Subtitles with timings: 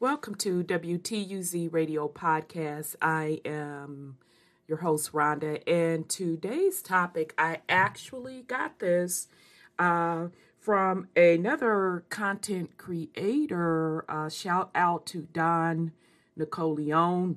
[0.00, 2.96] Welcome to WTUZ Radio Podcast.
[3.02, 4.16] I am
[4.66, 9.28] your host, Rhonda, and today's topic, I actually got this
[9.78, 10.28] uh,
[10.58, 14.10] from another content creator.
[14.10, 15.92] Uh, shout out to Dawn
[16.34, 17.36] Nicoleone.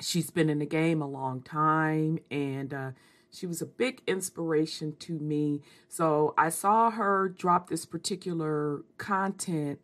[0.00, 2.90] She's been in the game a long time and uh,
[3.32, 5.62] she was a big inspiration to me.
[5.88, 9.80] So I saw her drop this particular content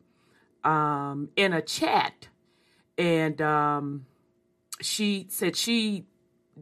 [0.66, 2.28] um, in a chat,
[2.98, 4.06] and um,
[4.80, 6.06] she said she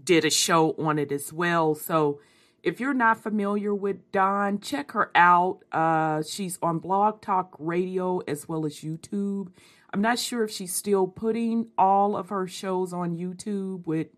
[0.03, 1.75] did a show on it as well.
[1.75, 2.21] So
[2.63, 5.61] if you're not familiar with Dawn, check her out.
[5.73, 9.49] Uh, she's on Blog Talk Radio as well as YouTube.
[9.93, 14.09] I'm not sure if she's still putting all of her shows on YouTube with,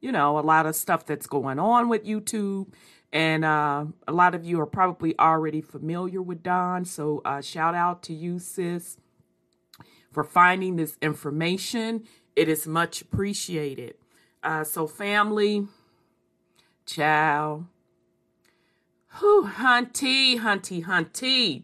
[0.00, 2.72] you know, a lot of stuff that's going on with YouTube.
[3.12, 6.84] And uh, a lot of you are probably already familiar with Dawn.
[6.84, 8.96] So uh, shout out to you, sis
[10.18, 12.02] for finding this information.
[12.34, 13.94] It is much appreciated.
[14.42, 15.68] Uh, so, family,
[16.84, 17.66] child,
[19.20, 21.62] who hunty, hunty, hunty.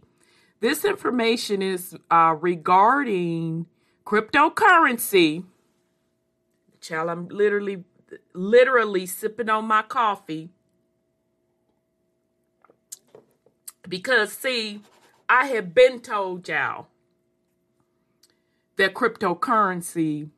[0.61, 3.67] This information is uh, regarding
[4.06, 5.42] cryptocurrency.
[6.81, 7.83] Child, I'm literally,
[8.34, 10.51] literally sipping on my coffee.
[13.89, 14.81] Because, see,
[15.29, 16.86] I have been told y'all
[18.77, 20.30] that cryptocurrency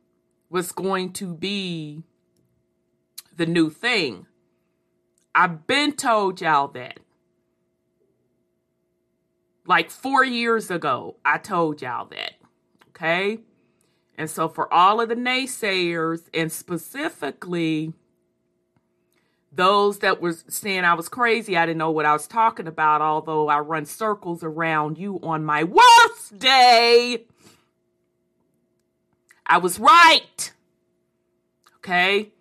[0.49, 2.03] was going to be
[3.35, 4.25] the new thing.
[5.35, 6.99] I've been told y'all that.
[9.65, 12.33] Like four years ago, I told y'all that.
[12.89, 13.39] Okay.
[14.17, 17.93] And so, for all of the naysayers, and specifically
[19.51, 23.01] those that were saying I was crazy, I didn't know what I was talking about,
[23.01, 27.25] although I run circles around you on my worst day.
[29.47, 30.53] I was right.
[31.77, 32.31] Okay?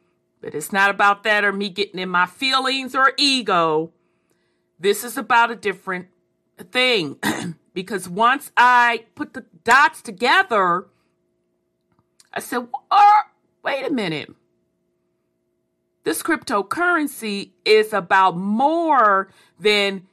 [0.41, 3.93] But it's not about that or me getting in my feelings or ego.
[4.79, 6.09] This is about a different
[6.73, 7.19] thing.
[7.75, 10.87] because once I put the dots together,
[12.33, 13.21] I said, oh,
[13.63, 14.35] wait a minute.
[16.05, 19.29] This cryptocurrency is about more
[19.59, 20.07] than,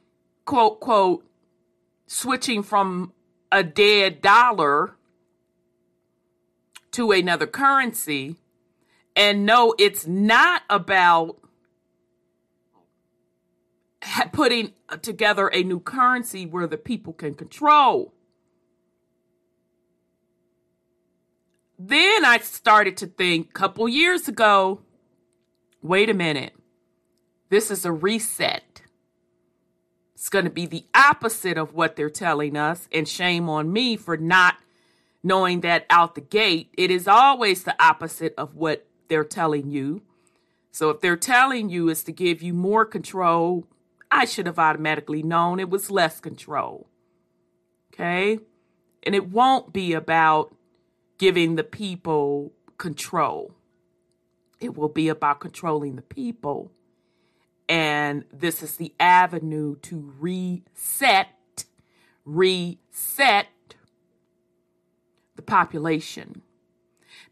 [0.44, 1.24] quote, quote,
[2.06, 3.12] switching from
[3.50, 4.96] a dead dollar
[6.94, 8.36] to another currency.
[9.14, 11.36] And no, it's not about
[14.32, 14.72] putting
[15.02, 18.14] together a new currency where the people can control.
[21.78, 24.80] Then I started to think a couple years ago
[25.84, 26.54] wait a minute,
[27.50, 28.80] this is a reset.
[30.14, 33.96] It's going to be the opposite of what they're telling us, and shame on me
[33.96, 34.56] for not
[35.24, 40.02] knowing that out the gate, it is always the opposite of what they're telling you.
[40.70, 43.66] So if they're telling you is to give you more control,
[44.10, 46.88] I should have automatically known it was less control.
[47.92, 48.38] Okay?
[49.02, 50.54] And it won't be about
[51.16, 53.54] giving the people control.
[54.60, 56.70] It will be about controlling the people.
[57.68, 61.28] And this is the avenue to reset,
[62.24, 63.46] reset
[65.46, 66.42] population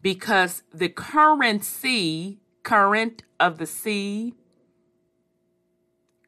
[0.01, 4.35] because the currency, current of the sea,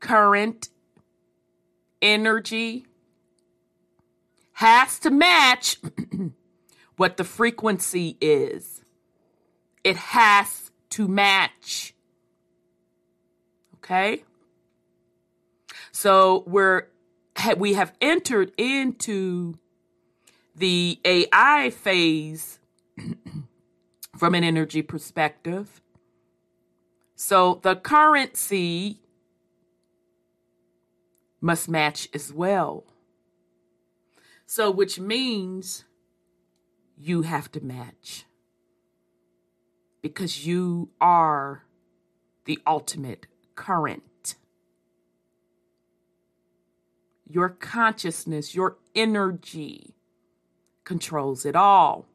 [0.00, 0.68] current
[2.00, 2.86] energy
[4.52, 5.78] has to match
[6.96, 8.82] what the frequency is.
[9.82, 11.94] It has to match.
[13.76, 14.24] Okay?
[15.90, 16.88] So we're
[17.56, 19.58] we have entered into
[20.54, 22.58] the AI phase
[24.16, 25.82] from an energy perspective.
[27.16, 29.00] So the currency
[31.40, 32.84] must match as well.
[34.46, 35.84] So, which means
[36.96, 38.24] you have to match
[40.00, 41.64] because you are
[42.44, 44.36] the ultimate current.
[47.26, 49.94] Your consciousness, your energy
[50.84, 52.06] controls it all.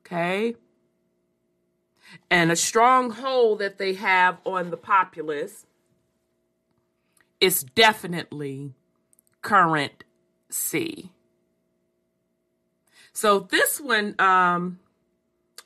[0.00, 0.56] Okay?
[2.30, 5.66] And a strong hold that they have on the populace
[7.40, 8.72] is definitely
[9.42, 10.04] current
[10.50, 11.10] C.
[13.12, 14.78] So this one um,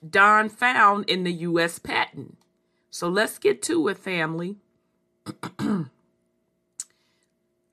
[0.08, 1.78] Dawn found in the U.S.
[1.78, 2.38] patent.
[2.90, 4.56] So let's get to it, family.
[5.60, 5.86] All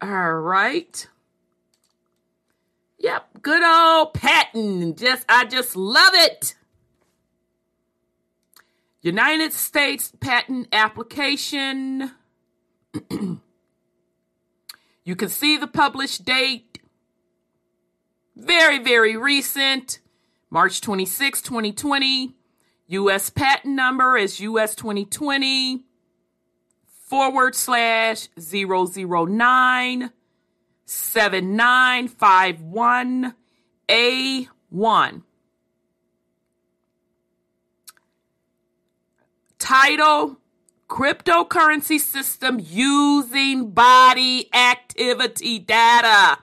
[0.01, 1.07] right.
[3.00, 4.98] Yep, good old patent.
[4.98, 6.56] Just I just love it.
[9.01, 12.12] United States patent application.
[15.04, 16.80] you can see the published date.
[18.36, 20.00] Very, very recent.
[20.50, 22.36] March 26, 2020.
[22.90, 23.30] U.S.
[23.30, 24.74] patent number is U.S.
[24.75, 25.83] 2020
[27.07, 30.12] forward slash 009
[30.88, 33.36] 7951
[33.89, 35.22] A1.
[39.60, 40.38] Title
[40.88, 46.42] Cryptocurrency System Using Body Activity Data.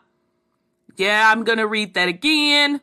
[0.96, 2.82] Yeah, I'm going to read that again.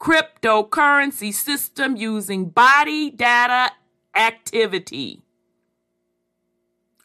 [0.00, 3.70] Cryptocurrency System Using Body Data
[4.16, 5.22] Activity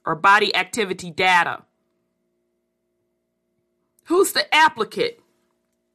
[0.04, 1.62] or Body Activity Data.
[4.06, 5.16] Who's the applicant?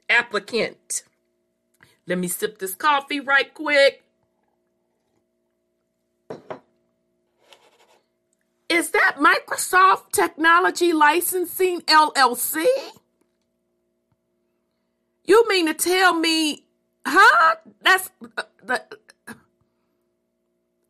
[0.09, 1.03] Applicant.
[2.07, 4.03] Let me sip this coffee right quick.
[8.69, 12.65] Is that Microsoft Technology Licensing LLC?
[15.25, 16.65] You mean to tell me,
[17.07, 17.57] huh?
[17.83, 18.83] That's uh, the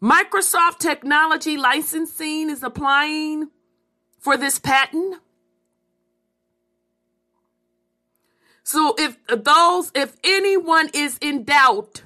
[0.03, 3.50] Microsoft Technology Licensing is applying
[4.21, 5.17] for this patent?
[8.69, 12.03] So if those, if anyone is in doubt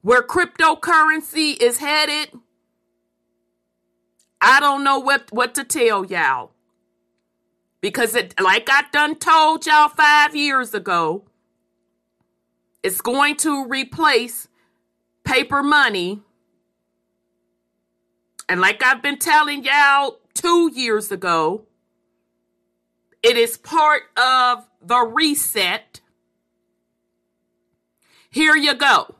[0.00, 2.30] where cryptocurrency is headed,
[4.40, 6.52] I don't know what, what to tell y'all.
[7.82, 11.24] Because it, like I done told y'all five years ago,
[12.82, 14.48] it's going to replace
[15.24, 16.22] paper money.
[18.48, 21.66] And like I've been telling y'all two years ago,
[23.22, 26.00] it is part of the reset.
[28.30, 29.14] Here you go.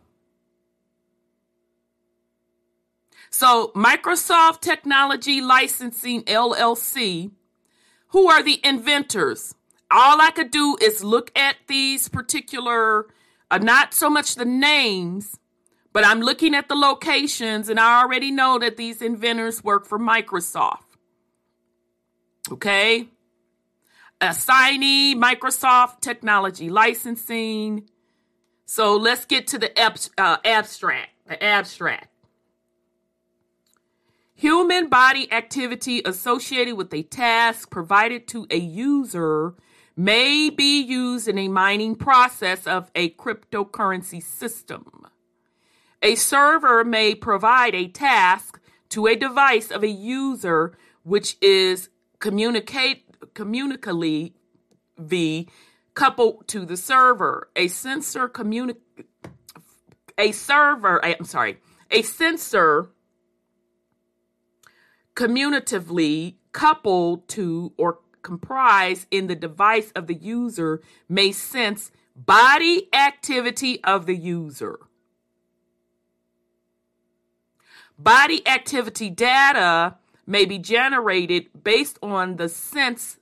[3.31, 7.31] So, Microsoft Technology Licensing LLC,
[8.09, 9.55] who are the inventors?
[9.91, 13.07] All I could do is look at these particular,
[13.51, 15.39] uh, not so much the names,
[15.93, 19.99] but I'm looking at the locations, and I already know that these inventors work for
[19.99, 20.97] Microsoft.
[22.51, 23.09] Okay?
[24.23, 27.89] Assignee, Microsoft Technology Licensing.
[28.65, 29.73] So let's get to the
[30.17, 31.11] uh, abstract.
[31.27, 32.09] The abstract.
[34.35, 39.55] Human body activity associated with a task provided to a user
[39.97, 45.07] may be used in a mining process of a cryptocurrency system.
[46.01, 53.12] A server may provide a task to a device of a user which is communicate
[53.35, 54.35] communically
[54.99, 55.49] v
[55.95, 57.49] coupled to the server.
[57.57, 58.77] A sensor communi-
[60.19, 61.59] a server, I'm sorry,
[61.91, 62.91] a sensor
[65.15, 73.83] commutatively coupled to or comprised in the device of the user may sense body activity
[73.85, 74.79] of the user.
[77.99, 79.97] Body activity data
[80.27, 83.19] may be generated based on the sense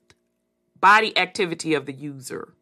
[0.81, 2.55] body activity of the user.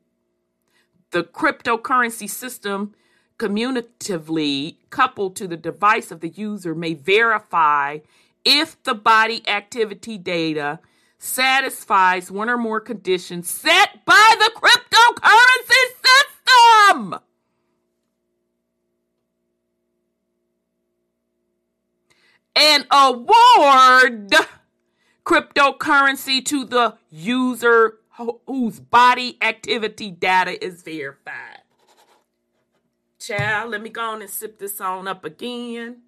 [1.10, 2.94] The cryptocurrency system
[3.38, 7.98] commutatively coupled to the device of the user may verify
[8.44, 10.80] if the body activity data
[11.18, 17.20] satisfies one or more conditions set by the cryptocurrency system.
[22.54, 24.34] And award
[25.24, 27.97] cryptocurrency to the user
[28.46, 31.62] whose body activity data is verified.
[33.18, 36.02] Child, let me go on and sip this on up again.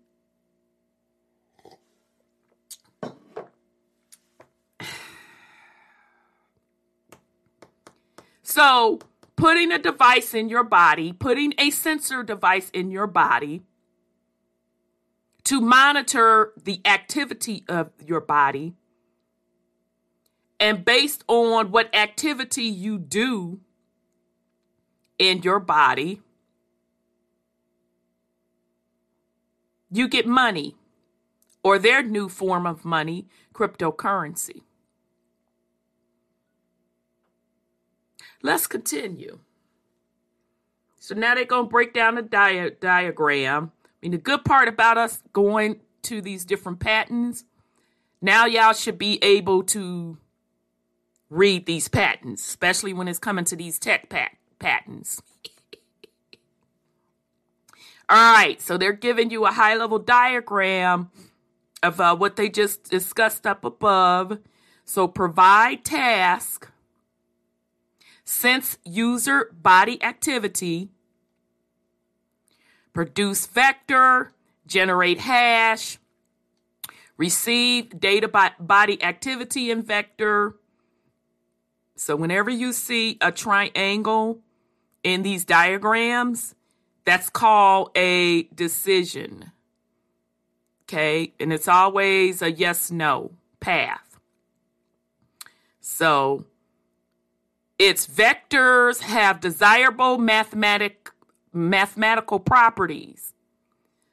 [8.43, 8.99] So,
[9.37, 13.63] putting a device in your body, putting a sensor device in your body
[15.45, 18.75] to monitor the activity of your body
[20.61, 23.61] and based on what activity you do
[25.19, 26.21] in your body,
[29.91, 30.77] you get money
[31.63, 34.63] or their new form of money, cryptocurrency.
[38.43, 39.41] Let's continue.
[40.99, 43.73] So now they're going to break down the dia- diagram.
[43.85, 47.45] I mean, the good part about us going to these different patents,
[48.23, 50.19] now y'all should be able to
[51.31, 55.23] read these patents, especially when it's coming to these tech pat- patents.
[58.09, 61.11] All right, so they're giving you a high level diagram
[61.83, 64.39] of uh, what they just discussed up above.
[64.85, 66.69] So provide task,
[68.25, 70.89] sense user body activity,
[72.93, 74.33] produce vector,
[74.67, 75.99] generate hash,
[77.17, 80.57] receive data by body activity in vector.
[82.01, 84.39] So whenever you see a triangle
[85.05, 86.55] in these diagrams,
[87.05, 89.53] that's called a decision.
[90.85, 94.19] Okay, and it's always a yes no path.
[95.83, 96.47] So
[97.79, 101.11] its vectors have desirable mathematic
[101.53, 103.35] mathematical properties.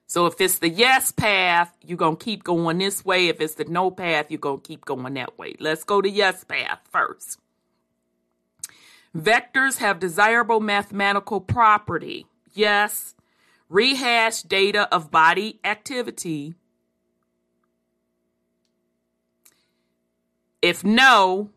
[0.08, 3.30] So if it's the yes path, you're going to keep going this way.
[3.30, 5.56] If it's the no path, you're going to keep going that way.
[5.62, 7.40] Let's go to yes path first.
[9.18, 12.28] Vectors have desirable mathematical property.
[12.54, 13.16] Yes.
[13.68, 16.54] Rehash data of body activity.
[20.62, 21.50] If no,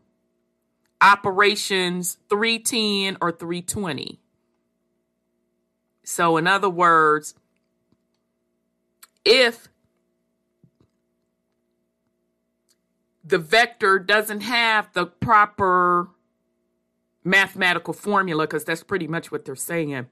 [1.01, 4.19] operations 310 or 320.
[6.03, 7.35] So, in other words,
[9.23, 9.67] if
[13.23, 16.09] the vector doesn't have the proper
[17.23, 20.07] mathematical formula, because that's pretty much what they're saying,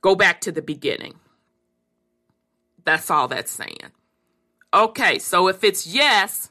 [0.00, 1.14] go back to the beginning.
[2.84, 3.92] That's all that's saying.
[4.74, 6.50] Okay, so if it's yes,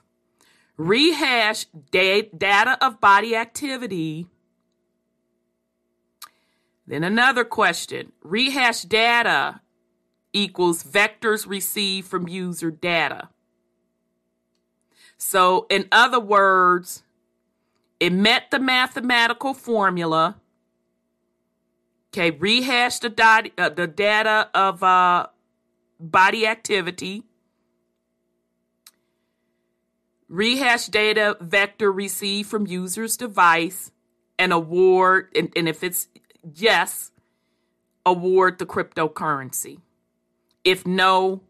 [0.77, 4.27] rehash da- data of body activity.
[6.87, 9.61] Then another question rehash data
[10.33, 13.29] equals vectors received from user data.
[15.17, 17.03] So, in other words,
[18.01, 20.35] it met the mathematical formula.
[22.09, 25.27] Okay, rehash the, dot, uh, the data of uh,
[25.99, 27.23] body activity.
[30.27, 33.91] Rehash data vector received from user's device
[34.39, 36.07] and award, and, and if it's
[36.55, 37.11] yes,
[38.03, 39.77] award the cryptocurrency.
[40.63, 41.43] If no,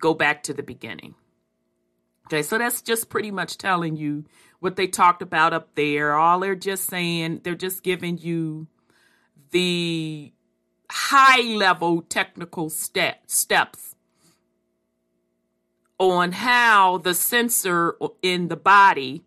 [0.00, 1.16] go back to the beginning.
[2.32, 4.24] Okay, so that's just pretty much telling you
[4.58, 6.14] what they talked about up there.
[6.14, 8.68] All they're just saying, they're just giving you
[9.50, 10.32] the
[10.90, 13.94] high level technical step, steps
[15.98, 19.24] on how the sensor in the body,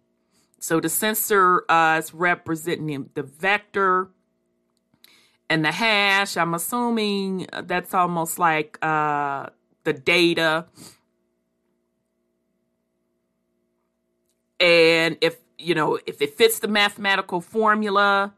[0.60, 4.10] so the sensor uh, is representing the vector
[5.48, 6.38] and the hash.
[6.38, 9.50] I'm assuming that's almost like uh,
[9.84, 10.66] the data.
[14.60, 18.34] And if, you know, if it fits the mathematical formula,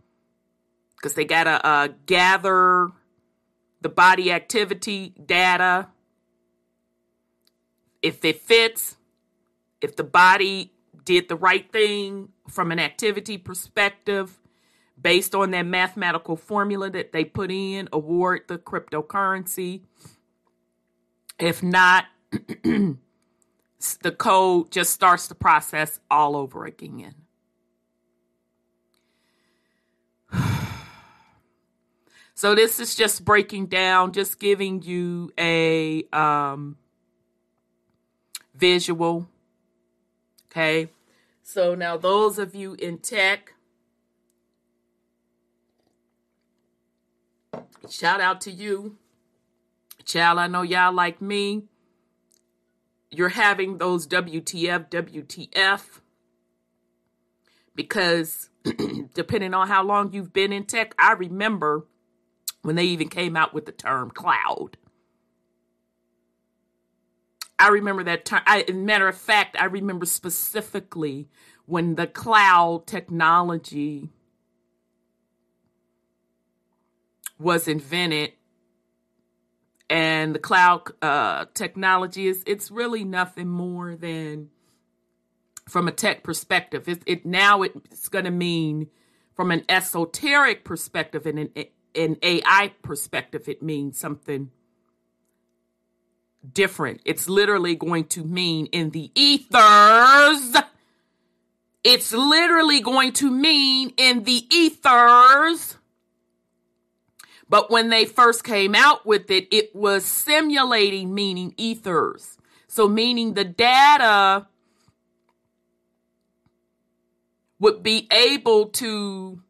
[0.98, 2.90] because they got to uh, gather
[3.82, 5.88] the body activity data.
[8.02, 8.98] If it fits,
[9.82, 10.74] if the body
[11.06, 14.40] did the right thing from an activity perspective,
[15.00, 19.82] based on that mathematical formula that they put in, award the cryptocurrency.
[21.40, 22.06] If not,
[24.02, 27.16] the code just starts the process all over again.
[32.34, 36.78] So this is just breaking down, just giving you a um,
[38.54, 39.28] visual.
[40.52, 40.90] Okay.
[41.42, 43.54] So now those of you in tech,
[47.90, 48.98] shout out to you.
[50.06, 51.64] Child, I know y'all like me.
[53.10, 55.82] You're having those WTF, WTF,
[57.74, 58.50] because
[59.14, 61.86] depending on how long you've been in tech, I remember
[62.64, 64.78] when they even came out with the term cloud.
[67.60, 68.42] I remember that term.
[68.46, 71.30] I, matter of fact, I remember specifically
[71.66, 74.10] when the cloud technology
[77.40, 78.34] was invented
[79.90, 84.50] and the cloud uh, technology is it's really nothing more than
[85.68, 88.88] from a tech perspective it, it now it's going to mean
[89.36, 91.66] from an esoteric perspective and an
[91.98, 94.52] an AI perspective, it means something
[96.54, 97.02] different.
[97.06, 100.56] It's literally going to mean in the ethers.
[101.84, 105.77] It's literally going to mean in the ethers.
[107.50, 112.38] But when they first came out with it, it was simulating meaning ethers.
[112.68, 114.48] So, meaning the data
[117.60, 119.42] would be able to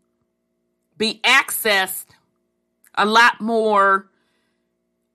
[0.97, 2.05] be accessed
[2.95, 4.09] a lot more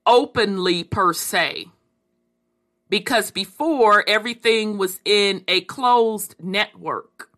[0.05, 1.67] openly per se
[2.89, 7.31] because before everything was in a closed network.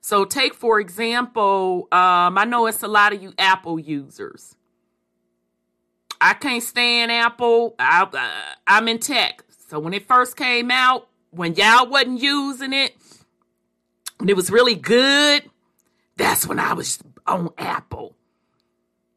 [0.00, 4.56] So, take for example, um, I know it's a lot of you Apple users.
[6.22, 7.74] I can't stand Apple.
[7.80, 9.42] I, uh, I'm in tech.
[9.68, 12.94] So, when it first came out, when y'all wasn't using it,
[14.18, 15.50] when it was really good,
[16.16, 18.14] that's when I was on Apple.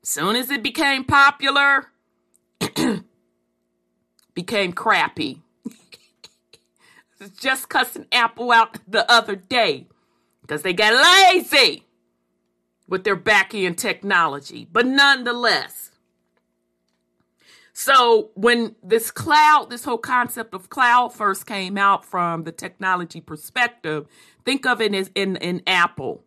[0.02, 1.92] Soon as it became popular,
[4.34, 5.42] became crappy.
[7.40, 9.86] Just cussing Apple out the other day
[10.42, 11.84] because they got lazy
[12.88, 14.68] with their back end technology.
[14.72, 15.92] But nonetheless,
[17.78, 23.20] so when this cloud, this whole concept of cloud first came out from the technology
[23.20, 24.08] perspective,
[24.46, 26.24] think of it as in, in Apple.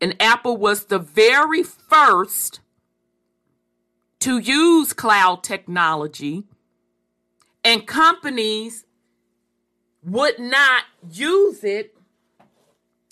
[0.00, 2.58] And Apple was the very first
[4.18, 6.42] to use cloud technology,
[7.64, 8.84] and companies
[10.02, 11.96] would not use it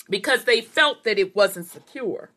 [0.09, 2.33] because they felt that it wasn't secure.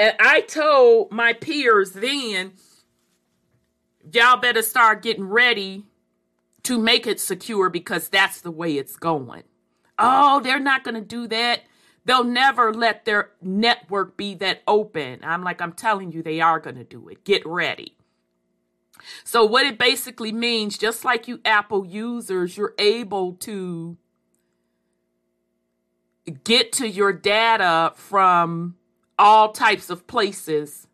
[0.00, 2.54] And I told my peers then,
[4.10, 5.84] y'all better start getting ready
[6.62, 9.42] to make it secure because that's the way it's going.
[9.98, 11.64] Oh, they're not going to do that.
[12.06, 15.20] They'll never let their network be that open.
[15.22, 17.22] I'm like, I'm telling you, they are going to do it.
[17.24, 17.94] Get ready.
[19.22, 23.98] So, what it basically means, just like you Apple users, you're able to
[26.42, 28.76] get to your data from
[29.20, 30.88] all types of places.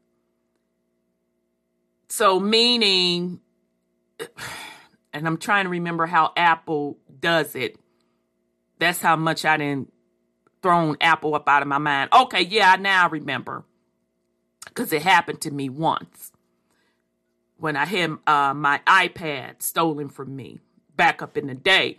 [2.09, 3.41] So, meaning,
[5.13, 7.79] and I'm trying to remember how Apple does it.
[8.79, 9.93] That's how much I didn't
[10.61, 12.13] thrown Apple up out of my mind.
[12.13, 13.65] Okay, yeah, I now remember.
[14.65, 16.33] Because it happened to me once
[17.57, 20.59] when I had uh, my iPad stolen from me
[20.97, 21.99] back up in the day.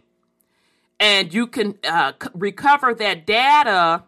[1.00, 4.04] And you can uh, recover that data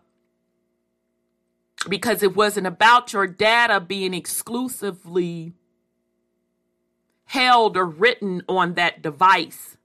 [1.87, 5.53] because it wasn't about your data being exclusively
[7.25, 9.77] held or written on that device.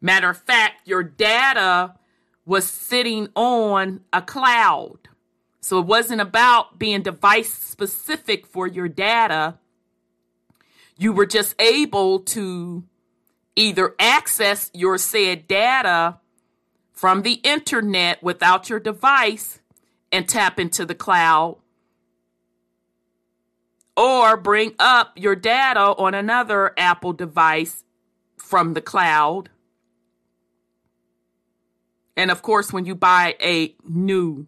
[0.00, 1.94] Matter of fact, your data
[2.44, 4.98] was sitting on a cloud.
[5.60, 9.58] So it wasn't about being device specific for your data.
[10.98, 12.84] You were just able to
[13.54, 16.18] either access your said data
[16.90, 19.60] from the internet without your device
[20.12, 21.56] and tap into the cloud
[23.96, 27.84] or bring up your data on another Apple device
[28.36, 29.48] from the cloud.
[32.16, 34.46] And of course, when you buy a new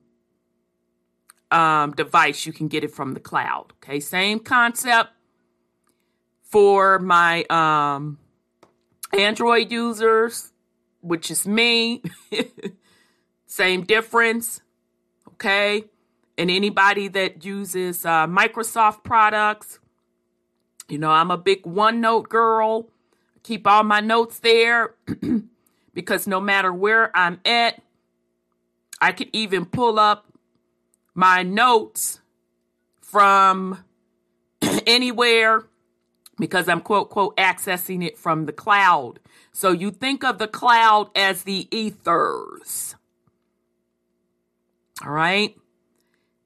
[1.50, 3.72] um, device, you can get it from the cloud.
[3.82, 5.10] Okay, same concept
[6.42, 8.18] for my um,
[9.12, 10.52] Android users,
[11.00, 12.02] which is me.
[13.46, 14.60] same difference.
[15.44, 15.84] Okay,
[16.38, 19.78] and anybody that uses uh, Microsoft products,
[20.88, 22.88] you know, I'm a big OneNote girl.
[23.42, 24.94] Keep all my notes there
[25.94, 27.82] because no matter where I'm at,
[29.02, 30.32] I can even pull up
[31.12, 32.22] my notes
[33.02, 33.84] from
[34.86, 35.64] anywhere
[36.38, 39.20] because I'm quote, quote, accessing it from the cloud.
[39.52, 42.94] So you think of the cloud as the ethers.
[45.02, 45.56] All right.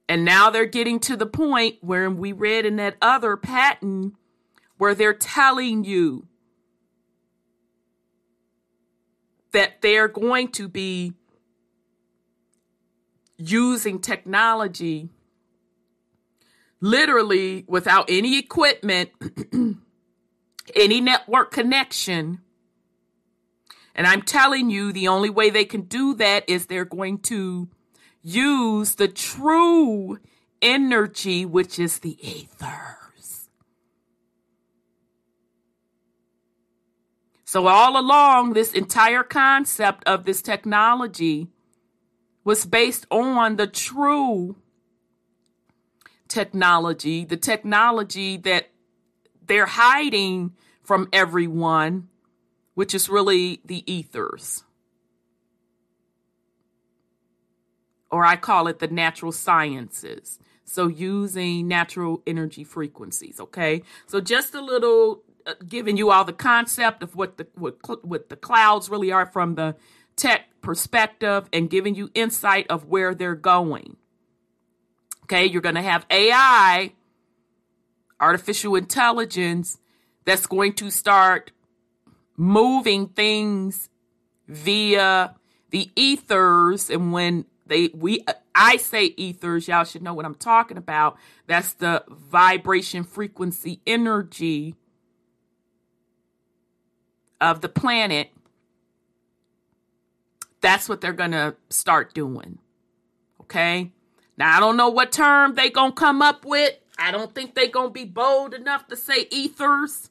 [0.09, 4.15] And now they're getting to the point where we read in that other patent
[4.79, 6.27] where they're telling you
[9.53, 11.13] that they're going to be
[13.37, 15.11] using technology
[16.81, 19.11] literally without any equipment,
[20.75, 22.41] any network connection.
[23.95, 27.69] And I'm telling you, the only way they can do that is they're going to
[28.29, 30.19] use the true
[30.61, 33.49] energy, which is the ethers.
[37.45, 41.49] So, all along, this entire concept of this technology
[42.45, 44.57] was based on the true
[46.29, 48.69] technology, the technology that
[49.47, 52.09] they're hiding from everyone,
[52.75, 54.65] which is really the ethers.
[58.11, 60.39] Or I call it the natural sciences.
[60.65, 63.83] So using natural energy frequencies, okay?
[64.07, 68.29] So just a little uh, giving you all the concept of what the what, what
[68.29, 69.77] the clouds really are from the
[70.15, 73.97] tech perspective and giving you insight of where they're going.
[75.25, 76.93] Okay, you're going to have AI,
[78.21, 79.79] artificial intelligence,
[80.25, 81.51] that's going to start
[82.37, 83.89] moving things
[84.47, 85.35] via
[85.71, 86.91] the ethers.
[86.91, 91.17] And when they, we, I say ethers, y'all should know what I'm talking about.
[91.47, 94.75] That's the vibration, frequency, energy
[97.41, 98.31] of the planet.
[100.61, 102.59] That's what they're going to start doing.
[103.43, 103.93] Okay.
[104.37, 106.75] Now, I don't know what term they going to come up with.
[106.99, 110.11] I don't think they going to be bold enough to say ethers.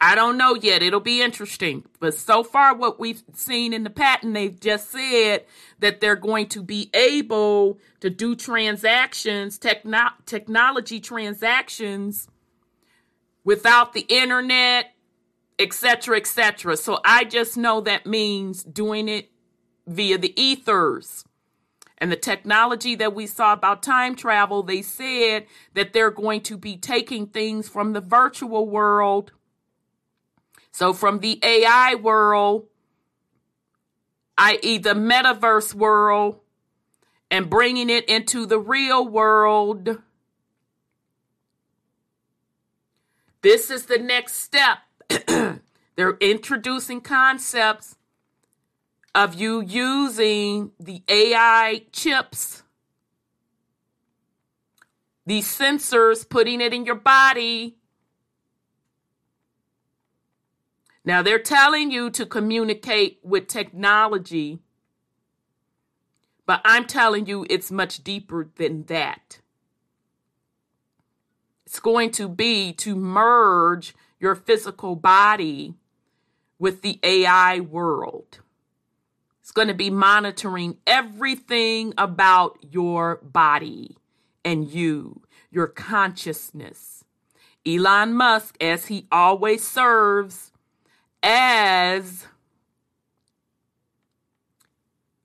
[0.00, 0.82] I don't know yet.
[0.82, 1.84] It'll be interesting.
[2.00, 5.44] But so far, what we've seen in the patent, they've just said
[5.78, 12.28] that they're going to be able to do transactions, techno- technology transactions
[13.44, 14.94] without the internet,
[15.58, 16.76] etc., etc.
[16.76, 19.30] So I just know that means doing it
[19.86, 21.24] via the ethers.
[21.98, 26.58] And the technology that we saw about time travel, they said that they're going to
[26.58, 29.32] be taking things from the virtual world.
[30.74, 32.66] So from the AI world,
[34.36, 36.40] i.e., the metaverse world,
[37.30, 39.98] and bringing it into the real world.
[43.40, 44.78] This is the next step
[45.96, 47.94] They're introducing concepts
[49.14, 52.64] of you using the AI chips,
[55.24, 57.76] these sensors, putting it in your body.
[61.04, 64.58] Now they're telling you to communicate with technology,
[66.46, 69.40] but I'm telling you it's much deeper than that.
[71.66, 75.74] It's going to be to merge your physical body
[76.58, 78.40] with the AI world.
[79.42, 83.98] It's going to be monitoring everything about your body
[84.42, 87.04] and you, your consciousness.
[87.66, 90.52] Elon Musk, as he always serves
[91.24, 92.26] as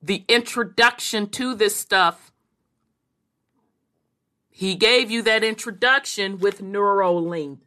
[0.01, 2.31] the introduction to this stuff,
[4.49, 7.59] he gave you that introduction with Neuralink.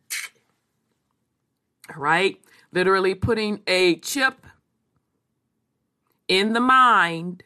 [1.95, 2.39] Right?
[2.73, 4.47] literally putting a chip
[6.27, 7.45] in the mind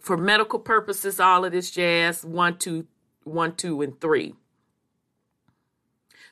[0.00, 2.86] for medical purposes, all of this jazz, one, two,
[3.24, 4.34] one, two, and three.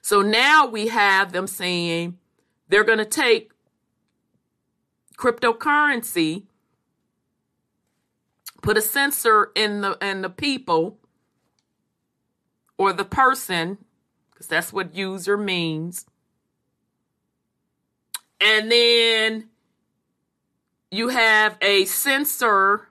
[0.07, 2.17] So now we have them saying
[2.69, 3.51] they're going to take
[5.19, 6.45] cryptocurrency,
[8.63, 11.01] put a sensor in the in the people
[12.79, 13.79] or the person
[14.31, 16.07] because that's what user means.
[18.41, 19.49] And then
[20.93, 22.91] you have a sensor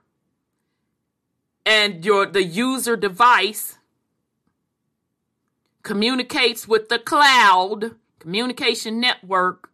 [1.66, 3.78] and your the user device
[5.86, 9.70] communicates with the cloud communication network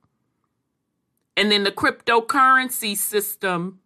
[1.36, 3.80] and then the cryptocurrency system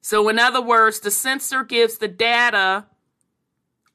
[0.00, 2.86] so in other words the sensor gives the data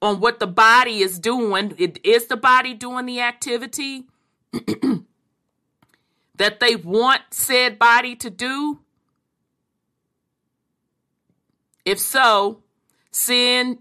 [0.05, 1.73] on what the body is doing.
[1.77, 4.05] It, is the body doing the activity
[6.35, 8.79] that they want said body to do?
[11.83, 12.63] If so,
[13.11, 13.79] send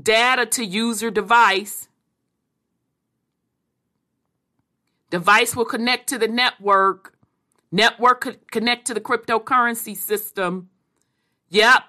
[0.00, 1.88] data to user device.
[5.10, 7.14] Device will connect to the network.
[7.70, 10.70] Network could connect to the cryptocurrency system.
[11.48, 11.82] Yep.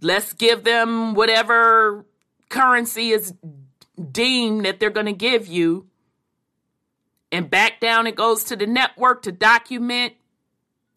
[0.00, 2.06] Let's give them whatever
[2.48, 3.34] currency is
[4.10, 5.86] deemed that they're going to give you.
[7.30, 10.14] And back down it goes to the network to document.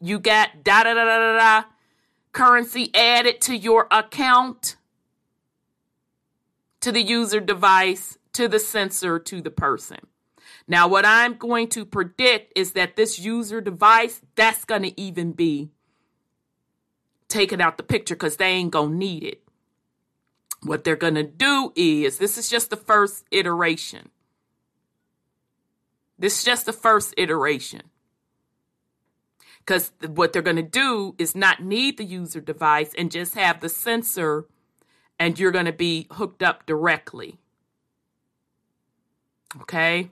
[0.02, 1.64] You got da da da da da da
[2.34, 4.76] currency added to your account,
[6.84, 10.00] to the user device, to the sensor, to the person.
[10.68, 15.32] Now, what I'm going to predict is that this user device, that's going to even
[15.32, 15.72] be
[17.30, 19.44] taken out the picture because they ain't going to need it.
[20.62, 24.10] What they're going to do is this is just the first iteration.
[26.20, 27.84] This is just the first iteration.
[29.60, 33.62] Because what they're going to do is not need the user device and just have
[33.62, 34.48] the sensor,
[35.20, 37.38] and you're going to be hooked up directly.
[39.62, 40.10] Okay.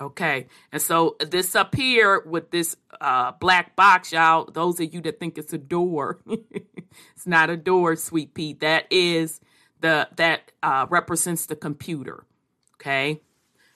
[0.00, 0.46] Okay.
[0.72, 5.20] And so this up here with this uh, black box, y'all, those of you that
[5.20, 8.54] think it's a door, it's not a door, sweet pea.
[8.54, 9.40] That is
[9.80, 12.24] the, that uh, represents the computer.
[12.74, 13.20] Okay.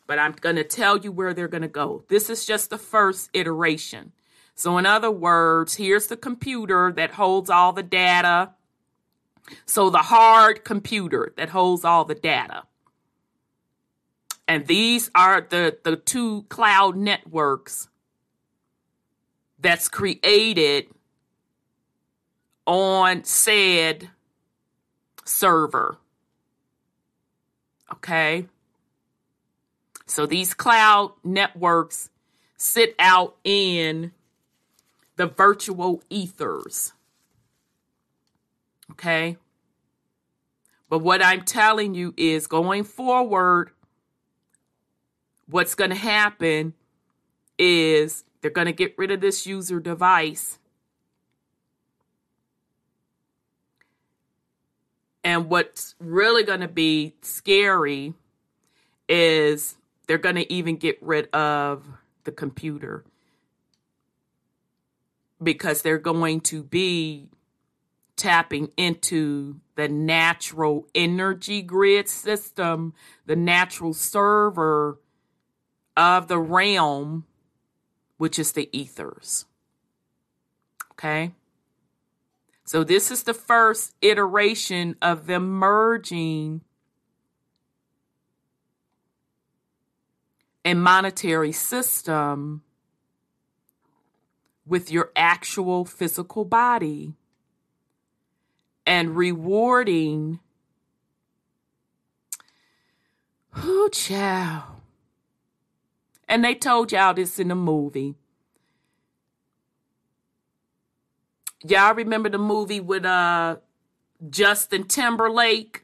[0.06, 2.04] But I'm going to tell you where they're going to go.
[2.08, 4.12] This is just the first iteration.
[4.58, 8.50] So, in other words, here's the computer that holds all the data.
[9.66, 12.64] So, the hard computer that holds all the data.
[14.48, 17.86] And these are the, the two cloud networks
[19.60, 20.88] that's created
[22.66, 24.10] on said
[25.24, 25.98] server.
[27.92, 28.46] Okay.
[30.06, 32.10] So these cloud networks
[32.56, 34.10] sit out in
[35.18, 36.94] the virtual ethers.
[38.92, 39.36] Okay.
[40.88, 43.70] But what I'm telling you is going forward,
[45.50, 46.72] what's going to happen
[47.58, 50.60] is they're going to get rid of this user device.
[55.24, 58.14] And what's really going to be scary
[59.08, 59.76] is
[60.06, 61.84] they're going to even get rid of
[62.22, 63.04] the computer
[65.42, 67.28] because they're going to be
[68.16, 72.92] tapping into the natural energy grid system,
[73.26, 74.98] the natural server
[75.96, 77.24] of the realm,
[78.16, 79.44] which is the ethers.
[80.92, 81.32] Okay?
[82.64, 86.60] So, this is the first iteration of them merging
[90.64, 92.62] a monetary system
[94.68, 97.14] with your actual physical body
[98.86, 100.40] and rewarding.
[103.56, 104.64] Oh, child.
[106.28, 108.14] And they told y'all this in the movie.
[111.66, 113.56] Y'all remember the movie with uh
[114.30, 115.82] Justin Timberlake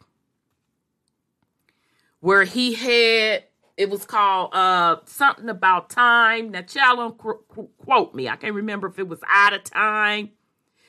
[2.20, 3.44] where he had
[3.76, 6.50] it was called uh something about time.
[6.50, 8.28] Now, child, don't quote me.
[8.28, 10.30] I can't remember if it was out of time.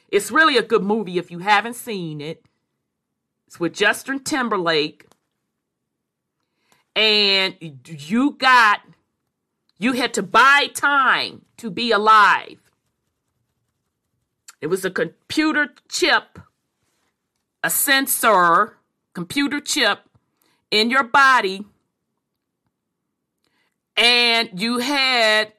[0.09, 2.45] It's really a good movie if you haven't seen it.
[3.47, 5.07] It's with Justin Timberlake,
[6.95, 8.81] and you got
[9.77, 12.59] you had to buy time to be alive.
[14.61, 16.39] It was a computer chip,
[17.63, 18.77] a sensor,
[19.13, 19.99] computer chip
[20.71, 21.65] in your body
[23.97, 25.53] and you had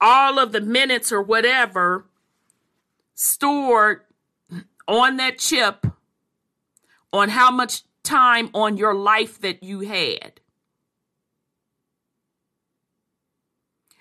[0.00, 2.06] all of the minutes or whatever
[3.14, 4.00] stored
[4.88, 5.86] on that chip
[7.12, 10.40] on how much time on your life that you had.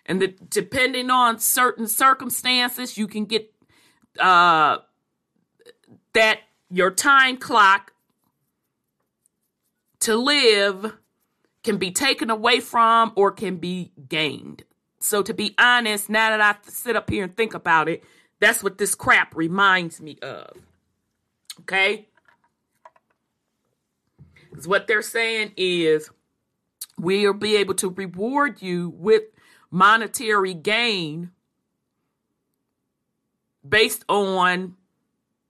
[0.05, 3.53] And the, depending on certain circumstances, you can get
[4.19, 4.79] uh,
[6.13, 6.39] that
[6.69, 7.93] your time clock
[9.99, 10.97] to live
[11.63, 14.63] can be taken away from or can be gained.
[14.99, 18.03] So, to be honest, now that I sit up here and think about it,
[18.39, 20.57] that's what this crap reminds me of.
[21.61, 22.07] Okay?
[24.49, 26.09] Because what they're saying is
[26.97, 29.23] we'll be able to reward you with
[29.69, 31.31] monetary gain
[33.67, 34.75] based on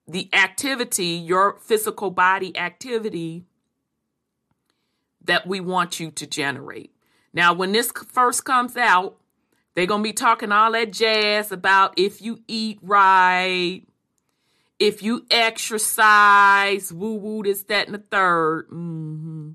[0.08, 3.46] the activity, your physical body activity
[5.26, 6.92] that we want you to generate.
[7.34, 9.18] Now, when this first comes out,
[9.74, 13.84] they're going to be talking all that jazz about if you eat right,
[14.80, 19.52] if you exercise, woo woo, this, that, and the 3rd mm-hmm.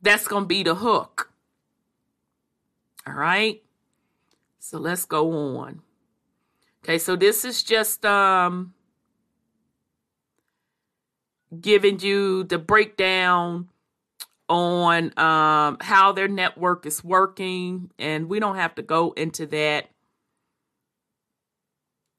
[0.00, 1.32] That's going to be the hook.
[3.06, 3.62] All right.
[4.58, 5.80] So let's go on.
[6.82, 8.74] Okay, so this is just um
[11.60, 13.68] giving you the breakdown
[14.48, 19.88] on um, how their network is working, and we don't have to go into that.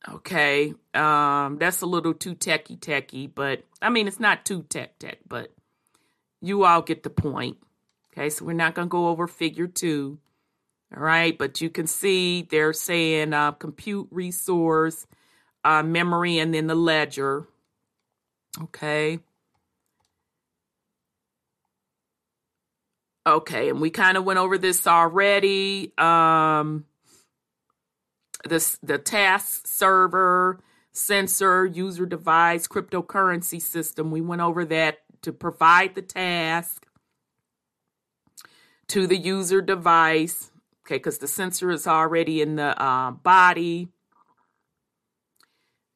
[0.08, 5.00] Okay, um, that's a little too techy techy, but I mean, it's not too tech
[5.00, 5.52] tech, but
[6.42, 7.58] you all get the point.
[8.12, 10.20] Okay, so we're not going to go over figure two.
[10.96, 15.08] All right, but you can see they're saying uh, compute resource,
[15.64, 17.48] uh, memory, and then the ledger.
[18.62, 19.20] Okay.
[23.28, 25.92] Okay, and we kind of went over this already.
[25.98, 26.86] Um,
[28.44, 30.60] the task server,
[30.92, 34.12] sensor, user device, cryptocurrency system.
[34.12, 36.86] We went over that to provide the task
[38.90, 40.52] to the user device.
[40.86, 43.88] Okay, because the sensor is already in the uh, body.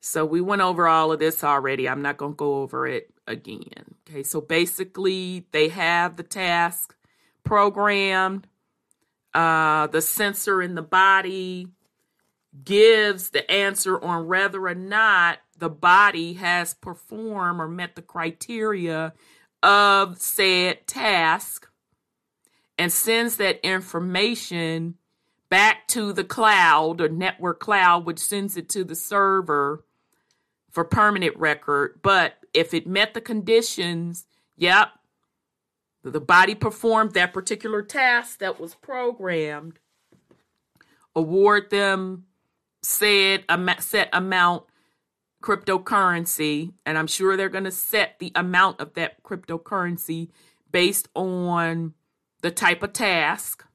[0.02, 1.88] So we went over all of this already.
[1.88, 3.96] I'm not going to go over it again.
[4.10, 6.96] Okay, so basically they have the task
[7.44, 8.48] programmed.
[9.34, 11.68] uh, the sensor in the body
[12.64, 19.14] gives the answer on whether or not the body has performed or met the criteria
[19.62, 21.70] of said task
[22.78, 24.96] and sends that information
[25.50, 29.84] back to the cloud or network cloud, which sends it to the server
[30.72, 32.00] for permanent record.
[32.02, 34.26] But if it met the conditions,
[34.56, 34.90] yep,
[36.10, 39.80] the body performed that particular task that was programmed,
[41.16, 42.26] award them
[42.82, 43.44] said
[43.80, 44.64] set amount
[45.44, 50.30] cryptocurrency, and I'm sure they're going to set the amount of that cryptocurrency
[50.72, 51.94] based on
[52.42, 53.66] the type of task.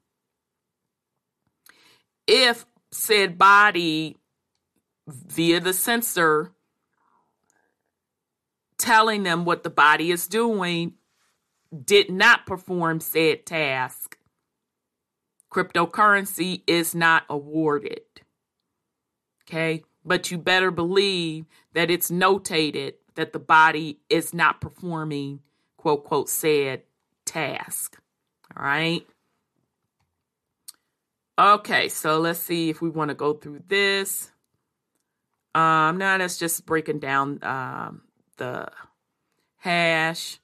[2.27, 4.17] If said body
[5.07, 6.53] via the sensor
[8.79, 10.95] telling them what the body is doing
[11.85, 14.19] did not perform said task,
[15.53, 18.03] cryptocurrency is not awarded.
[19.43, 19.83] Okay.
[20.05, 25.41] But you better believe that it's notated that the body is not performing,
[25.77, 26.83] quote, quote, said
[27.25, 27.99] task.
[28.57, 29.07] All right.
[31.39, 34.31] Okay, so let's see if we want to go through this.
[35.55, 38.03] Um, now that's just breaking down um,
[38.37, 38.69] the
[39.57, 40.39] hash.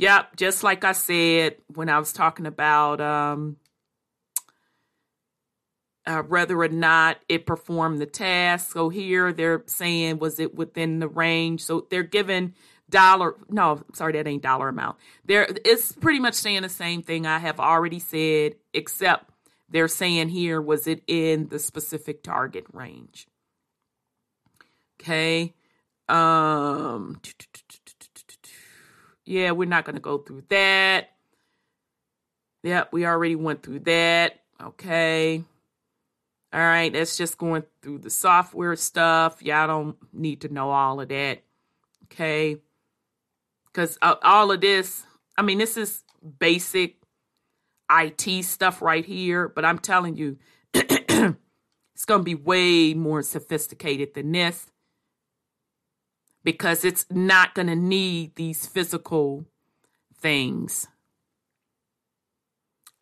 [0.00, 3.58] Yep, just like I said when I was talking about um,
[6.06, 8.72] uh, whether or not it performed the task.
[8.72, 11.62] So here they're saying, was it within the range?
[11.62, 12.54] So they're given
[12.88, 13.34] dollar.
[13.50, 14.96] No, sorry, that ain't dollar amount.
[15.26, 19.30] There, it's pretty much saying the same thing I have already said, except
[19.68, 23.28] they're saying here, was it in the specific target range?
[24.98, 25.52] Okay.
[26.08, 27.20] Um.
[29.30, 31.12] Yeah, we're not going to go through that.
[32.64, 34.40] Yep, we already went through that.
[34.60, 35.44] Okay.
[36.52, 39.40] All right, that's just going through the software stuff.
[39.40, 41.44] Y'all don't need to know all of that.
[42.06, 42.56] Okay.
[43.66, 45.04] Because uh, all of this,
[45.38, 46.02] I mean, this is
[46.40, 46.96] basic
[47.88, 50.38] IT stuff right here, but I'm telling you,
[50.74, 54.69] it's going to be way more sophisticated than this
[56.44, 59.44] because it's not going to need these physical
[60.18, 60.88] things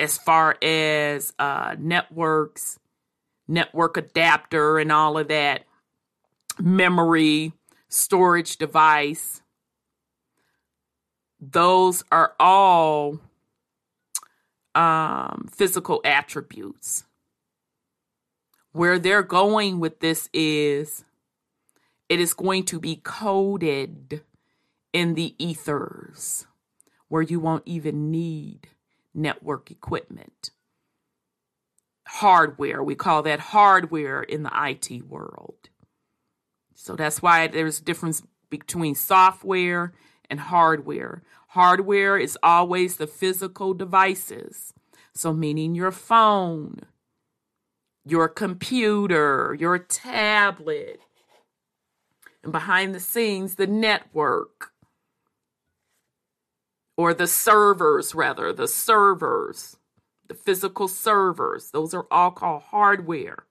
[0.00, 2.78] as far as uh, networks
[3.48, 5.64] network adapter and all of that,
[6.60, 7.52] memory,
[7.88, 9.42] storage device.
[11.40, 13.18] Those are all
[14.74, 17.04] um, physical attributes.
[18.72, 21.04] Where they're going with this is
[22.08, 24.22] it is going to be coded
[24.92, 26.46] in the ethers
[27.08, 28.68] where you won't even need
[29.14, 30.50] network equipment
[32.08, 32.82] hardware.
[32.82, 35.68] We call that hardware in the IT world.
[36.74, 39.92] So that's why there's a difference between software
[40.30, 41.22] and hardware.
[41.48, 44.72] Hardware is always the physical devices.
[45.12, 46.80] So, meaning your phone,
[48.06, 51.00] your computer, your tablet,
[52.48, 54.72] and behind the scenes, the network
[56.96, 59.76] or the servers, rather, the servers
[60.28, 61.70] the physical servers.
[61.70, 63.44] Those are all called hardware.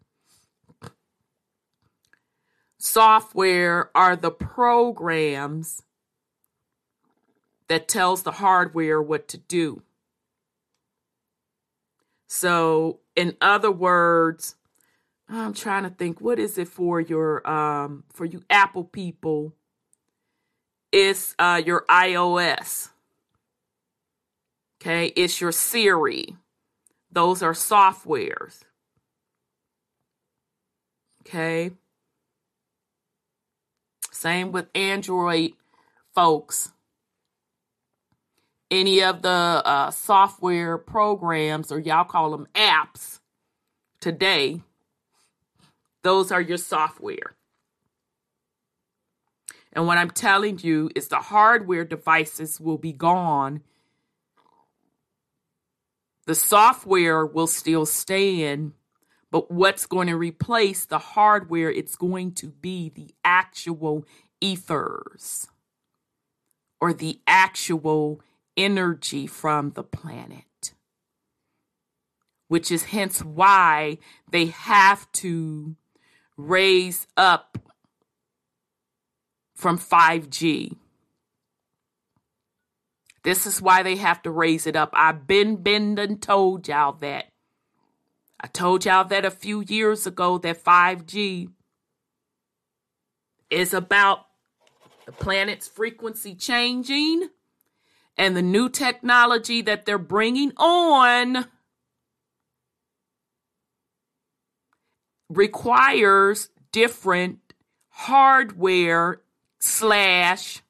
[2.77, 5.81] Software are the programs
[7.67, 9.81] that tells the hardware what to do.
[12.27, 14.56] So, in other words,
[15.29, 19.53] I'm trying to think what is it for your um for you Apple people?
[20.91, 22.89] It's uh your iOS.
[24.81, 26.35] Okay, it's your Siri.
[27.11, 28.61] Those are softwares.
[31.21, 31.71] Okay.
[34.11, 35.51] Same with Android
[36.15, 36.71] folks.
[38.71, 43.19] Any of the uh, software programs, or y'all call them apps
[44.02, 44.62] today,
[46.08, 47.35] those are your software.
[49.73, 53.62] And what I'm telling you is the hardware devices will be gone
[56.27, 58.73] the software will still stand,
[59.31, 61.71] but what's going to replace the hardware?
[61.71, 64.05] It's going to be the actual
[64.41, 65.47] ethers
[66.81, 68.21] or the actual
[68.58, 70.73] energy from the planet,
[72.49, 73.97] which is hence why
[74.29, 75.77] they have to
[76.38, 77.58] raise up
[79.56, 80.75] from 5G
[83.27, 84.92] this is why they have to raise it up.
[84.94, 87.25] I've been been and told y'all that.
[88.40, 91.50] I told y'all that a few years ago that 5G
[93.50, 94.27] is about
[95.06, 97.27] the planet's frequency changing
[98.15, 101.48] and the new technology that they're bringing on
[105.30, 107.40] requires different
[107.90, 109.21] hardware
[109.60, 110.62] slash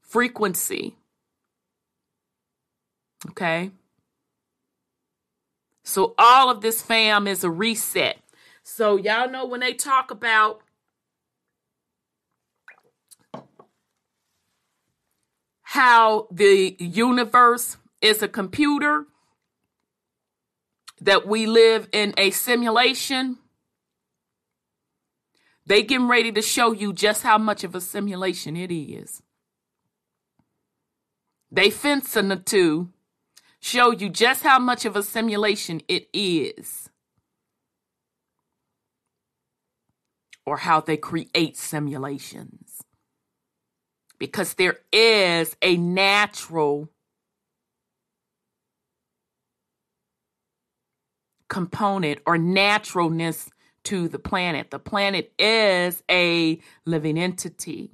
[0.00, 0.94] frequency.
[3.30, 3.70] Okay.
[5.82, 8.18] So all of this fam is a reset.
[8.62, 10.62] So y'all know when they talk about
[15.62, 19.06] how the universe is a computer,
[21.04, 23.36] that we live in a simulation.
[25.66, 29.22] They getting ready to show you just how much of a simulation it is.
[31.50, 32.88] They fencing the two,
[33.60, 36.88] show you just how much of a simulation it is.
[40.46, 42.82] Or how they create simulations.
[44.18, 46.88] Because there is a natural
[51.54, 53.48] component or naturalness
[53.84, 54.72] to the planet.
[54.72, 57.92] The planet is a living entity.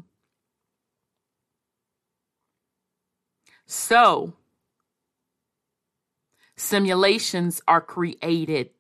[3.66, 4.32] So,
[6.56, 8.70] simulations are created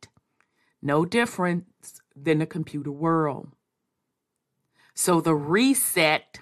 [0.80, 1.66] no different
[2.16, 3.48] than the computer world.
[4.94, 6.40] So, the reset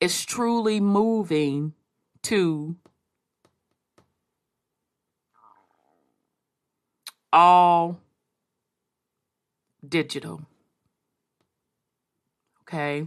[0.00, 1.74] is truly moving
[2.22, 2.76] to
[7.32, 8.00] all
[9.86, 10.42] digital.
[12.62, 13.06] Okay.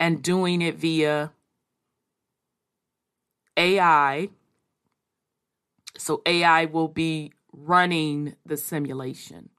[0.00, 1.32] And doing it via
[3.56, 4.28] AI.
[5.96, 9.50] So AI will be running the simulation.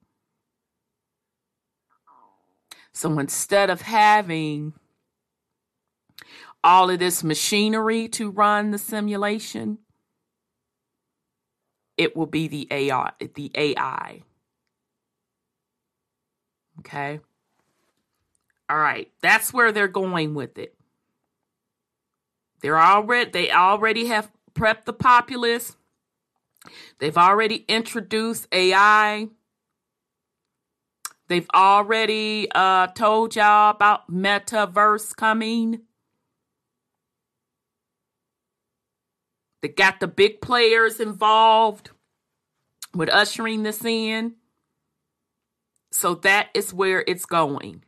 [2.94, 4.74] So instead of having
[6.64, 9.80] all of this machinery to run the simulation,
[12.00, 14.24] it will be the AI, the AI.
[16.80, 17.22] Okay.
[18.70, 19.12] All right.
[19.22, 20.76] That's where they're going with it.
[22.62, 25.78] They're already they already have prepped the populace.
[27.00, 29.30] They've already introduced AI.
[31.30, 35.82] They've already uh, told y'all about metaverse coming.
[39.62, 41.92] They got the big players involved
[42.94, 44.36] with ushering this in.
[45.92, 47.84] So that is where it's going.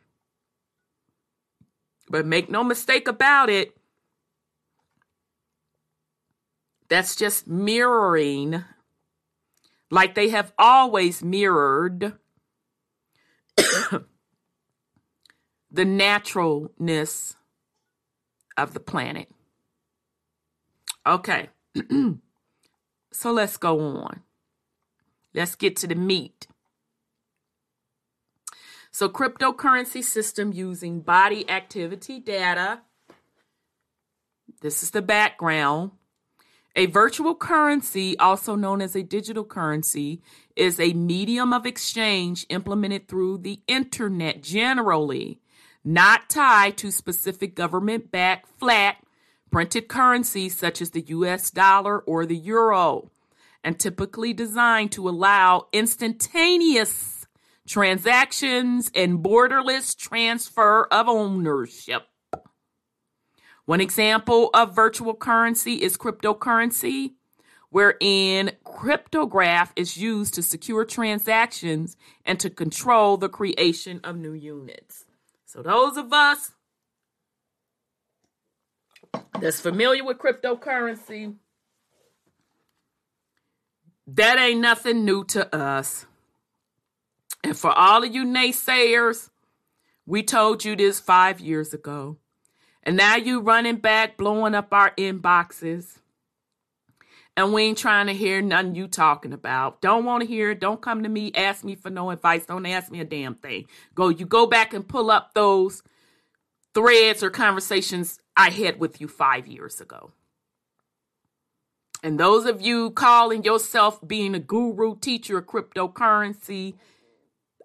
[2.08, 3.76] But make no mistake about it,
[6.88, 8.62] that's just mirroring,
[9.90, 12.18] like they have always mirrored,
[13.56, 14.04] the
[15.86, 17.36] naturalness
[18.58, 19.30] of the planet.
[21.06, 21.48] Okay.
[23.12, 24.22] so let's go on.
[25.34, 26.46] Let's get to the meat.
[28.90, 32.80] So, cryptocurrency system using body activity data.
[34.60, 35.92] This is the background.
[36.76, 40.22] A virtual currency, also known as a digital currency,
[40.56, 45.40] is a medium of exchange implemented through the internet generally,
[45.84, 48.96] not tied to specific government backed fiat
[49.52, 53.10] printed currencies such as the US dollar or the euro,
[53.62, 57.26] and typically designed to allow instantaneous
[57.68, 62.02] transactions and borderless transfer of ownership.
[63.66, 67.12] One example of virtual currency is cryptocurrency,
[67.70, 75.04] wherein cryptograph is used to secure transactions and to control the creation of new units.
[75.44, 76.52] So, those of us
[79.40, 81.34] that's familiar with cryptocurrency,
[84.06, 86.06] that ain't nothing new to us.
[87.44, 89.30] And for all of you naysayers,
[90.06, 92.18] we told you this five years ago.
[92.82, 95.98] And now you running back, blowing up our inboxes.
[97.36, 99.80] And we ain't trying to hear nothing you talking about.
[99.80, 100.60] Don't want to hear it.
[100.60, 101.32] Don't come to me.
[101.34, 102.44] Ask me for no advice.
[102.44, 103.66] Don't ask me a damn thing.
[103.94, 105.82] Go, you go back and pull up those
[106.74, 110.12] threads or conversations I had with you five years ago.
[112.02, 116.74] And those of you calling yourself being a guru, teacher of cryptocurrency,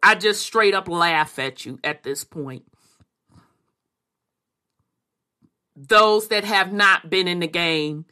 [0.03, 2.63] I just straight up laugh at you at this point.
[5.75, 8.05] Those that have not been in the game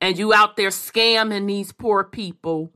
[0.00, 2.72] and you out there scamming these poor people,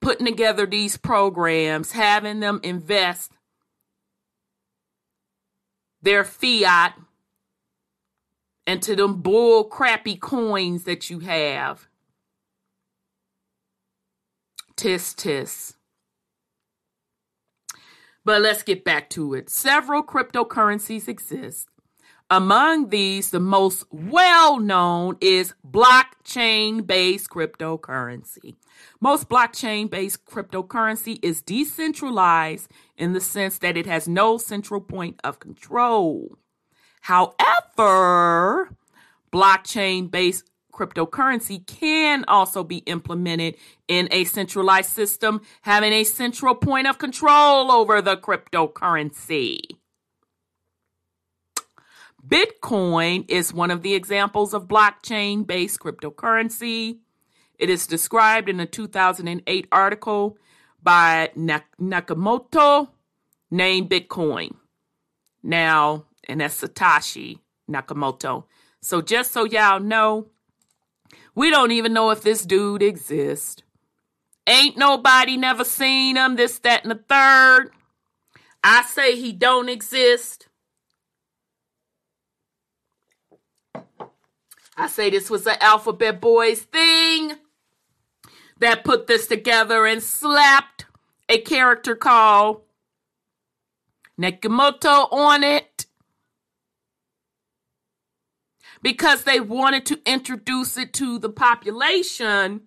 [0.00, 3.32] putting together these programs, having them invest
[6.02, 6.94] their fiat
[8.70, 11.88] into them bull crappy coins that you have.
[14.76, 15.74] Tis tis.
[18.24, 19.50] But let's get back to it.
[19.50, 21.68] Several cryptocurrencies exist.
[22.32, 28.54] Among these, the most well known is blockchain based cryptocurrency.
[29.00, 35.18] Most blockchain based cryptocurrency is decentralized in the sense that it has no central point
[35.24, 36.38] of control.
[37.00, 38.70] However,
[39.32, 43.56] blockchain based cryptocurrency can also be implemented
[43.88, 49.60] in a centralized system having a central point of control over the cryptocurrency.
[52.26, 56.98] Bitcoin is one of the examples of blockchain based cryptocurrency.
[57.58, 60.38] It is described in a 2008 article
[60.82, 62.88] by Nakamoto
[63.50, 64.54] named Bitcoin.
[65.42, 67.38] Now, and that's Satoshi
[67.70, 68.44] Nakamoto.
[68.82, 70.28] So, just so y'all know,
[71.34, 73.62] we don't even know if this dude exists.
[74.46, 77.70] Ain't nobody never seen him, this, that, and the third.
[78.64, 80.48] I say he don't exist.
[84.76, 87.34] I say this was an Alphabet Boys thing
[88.60, 90.86] that put this together and slapped
[91.28, 92.62] a character called
[94.20, 95.86] Nakamoto on it
[98.82, 102.62] because they wanted to introduce it to the population.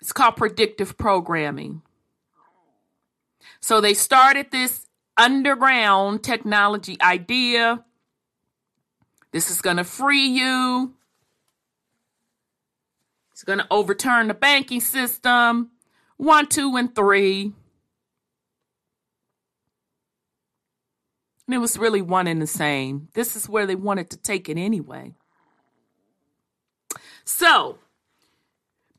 [0.00, 1.82] It's called predictive programming.
[3.60, 4.86] So they started this
[5.16, 7.84] underground technology idea.
[9.32, 10.94] This is going to free you.
[13.32, 15.70] It's going to overturn the banking system.
[16.16, 17.52] One, two, and three.
[21.46, 23.08] And it was really one and the same.
[23.14, 25.14] This is where they wanted to take it anyway.
[27.24, 27.78] So,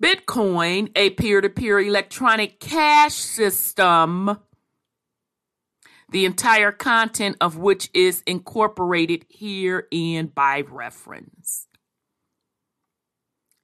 [0.02, 4.38] Bitcoin, a peer to peer electronic cash system,
[6.10, 11.68] the entire content of which is incorporated herein by reference.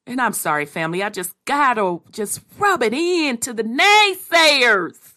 [0.06, 5.14] And I'm sorry, family, I just gotta just rub it in to the naysayers.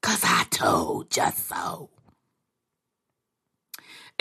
[0.00, 1.91] Cause I told just so.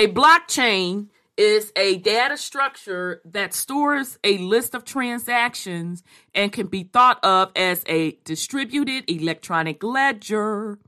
[0.02, 6.02] A blockchain is a data structure that stores a list of transactions
[6.34, 10.80] and can be thought of as a distributed electronic ledger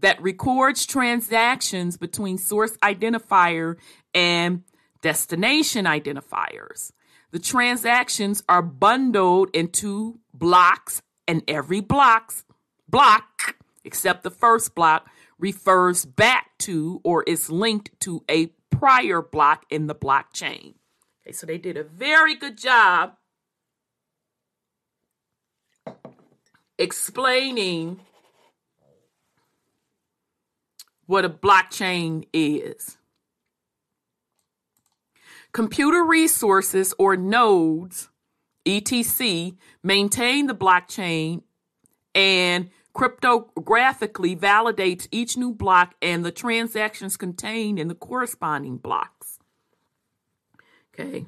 [0.00, 3.76] that records transactions between source identifier
[4.12, 4.62] and
[5.00, 6.92] destination identifiers.
[7.30, 12.44] The transactions are bundled into blocks, and every block's
[12.86, 15.08] block, except the first block,
[15.40, 20.74] refers back to or is linked to a prior block in the blockchain.
[21.22, 23.14] Okay, so they did a very good job
[26.78, 28.00] explaining
[31.06, 32.96] what a blockchain is.
[35.52, 38.08] Computer resources or nodes,
[38.64, 41.42] ETC, maintain the blockchain
[42.14, 42.70] and
[43.00, 49.38] cryptographically validates each new block and the transactions contained in the corresponding blocks.
[50.92, 51.24] Okay.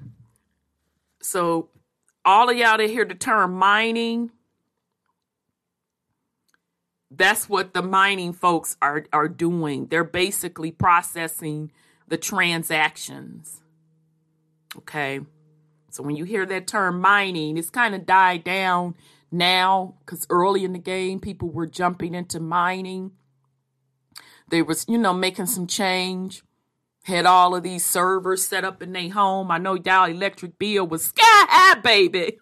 [1.23, 1.71] So
[2.27, 4.33] all of y'all that hear the term mining,
[7.11, 9.87] that's what the mining folks are are doing.
[9.87, 11.73] They're basically processing
[12.07, 13.63] the transactions.
[14.77, 15.21] Okay.
[15.91, 18.95] So when you hear that term mining, it's kind of died down
[19.33, 23.13] now because early in the game, people were jumping into mining.
[24.49, 26.43] They was, you know, making some change.
[27.05, 29.51] Had all of these servers set up in their home.
[29.51, 32.39] I know y'all electric bill was sky high, baby.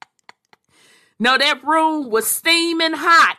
[1.20, 3.36] no, that room was steaming hot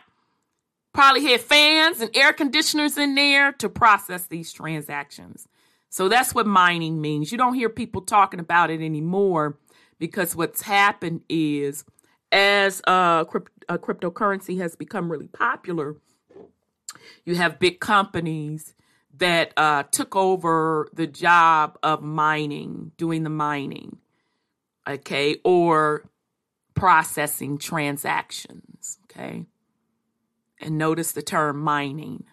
[0.92, 5.48] Probably had fans and air conditioners in there to process these transactions.
[5.88, 7.32] So that's what mining means.
[7.32, 9.58] You don't hear people talking about it anymore
[9.98, 11.84] because what's happened is
[12.32, 15.96] as uh, crypt- uh, cryptocurrency has become really popular,
[17.24, 18.74] you have big companies
[19.18, 23.98] that uh, took over the job of mining, doing the mining,
[24.88, 26.08] okay, or
[26.74, 29.46] processing transactions, okay
[30.62, 32.24] and notice the term mining.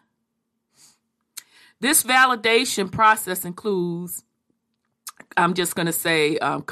[1.81, 4.23] This validation process includes,
[5.35, 6.63] I'm just going to say, um,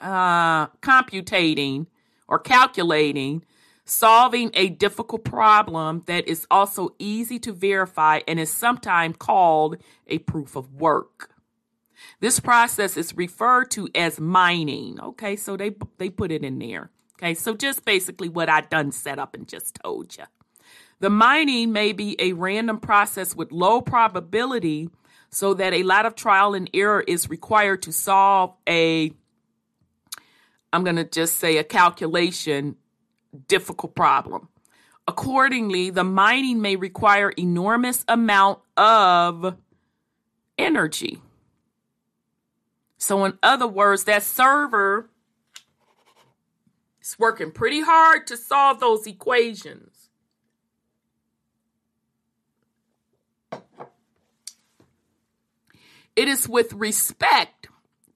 [0.00, 1.86] uh, computating
[2.28, 3.44] or calculating,
[3.84, 10.18] solving a difficult problem that is also easy to verify and is sometimes called a
[10.18, 11.30] proof of work.
[12.20, 15.00] This process is referred to as mining.
[15.00, 16.90] Okay, so they they put it in there.
[17.16, 20.24] Okay, so just basically what I done set up and just told you.
[21.00, 24.90] The mining may be a random process with low probability,
[25.30, 29.12] so that a lot of trial and error is required to solve a
[30.72, 32.76] I'm going to just say a calculation
[33.46, 34.48] difficult problem.
[35.06, 39.56] Accordingly, the mining may require enormous amount of
[40.58, 41.22] energy.
[42.98, 45.08] So, in other words, that server
[47.00, 50.10] is working pretty hard to solve those equations.
[56.14, 57.57] It is with respect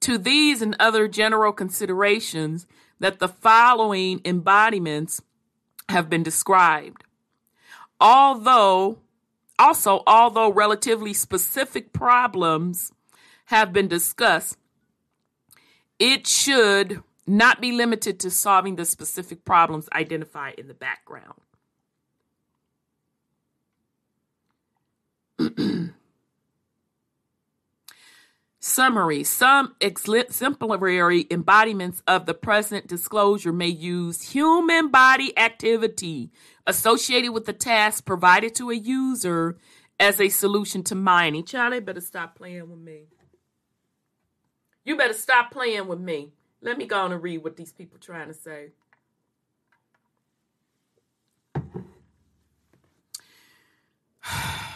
[0.03, 2.67] to these and other general considerations
[2.99, 5.21] that the following embodiments
[5.89, 7.03] have been described.
[7.99, 8.99] Although,
[9.57, 12.91] also, although relatively specific problems
[13.45, 14.57] have been discussed,
[15.99, 21.39] it should not be limited to solving the specific problems identified in the background.
[28.65, 36.31] Summary Some exemplary embodiments of the present disclosure may use human body activity
[36.65, 39.57] associated with the task provided to a user
[39.99, 41.43] as a solution to mining.
[41.43, 43.07] Charlie, better stop playing with me.
[44.85, 46.31] You better stop playing with me.
[46.61, 48.69] Let me go on and read what these people trying to say.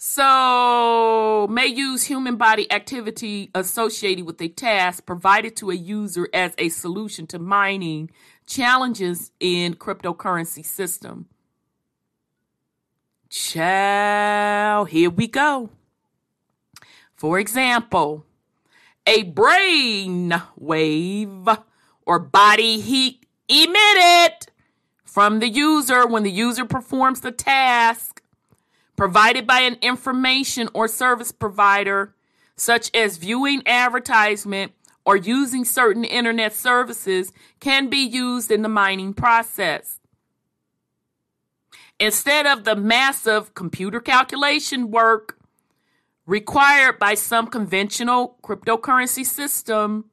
[0.00, 0.97] So,
[1.46, 6.70] may use human body activity associated with a task provided to a user as a
[6.70, 8.10] solution to mining
[8.46, 11.26] challenges in cryptocurrency system.
[13.28, 15.70] Ciao, here we go.
[17.14, 18.24] For example,
[19.06, 21.48] a brain wave
[22.06, 24.48] or body heat emitted
[25.04, 28.22] from the user when the user performs the task
[28.98, 32.12] provided by an information or service provider,
[32.56, 34.72] such as viewing advertisement
[35.06, 40.00] or using certain internet services, can be used in the mining process.
[42.00, 45.38] Instead of the massive computer calculation work
[46.26, 50.04] required by some conventional cryptocurrency systems.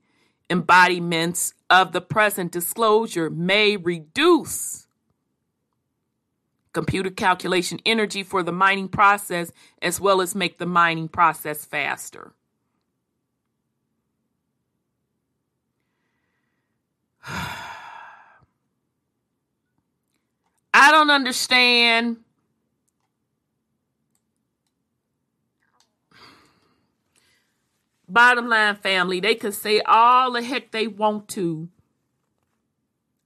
[0.51, 4.87] embodiments of the present disclosure may reduce
[6.73, 9.51] computer calculation energy for the mining process
[9.81, 12.35] as well as make the mining process faster.
[20.75, 22.19] I don't understand
[28.09, 31.69] Bottom line, family, they can say all the heck they want to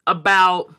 [0.07, 0.75] about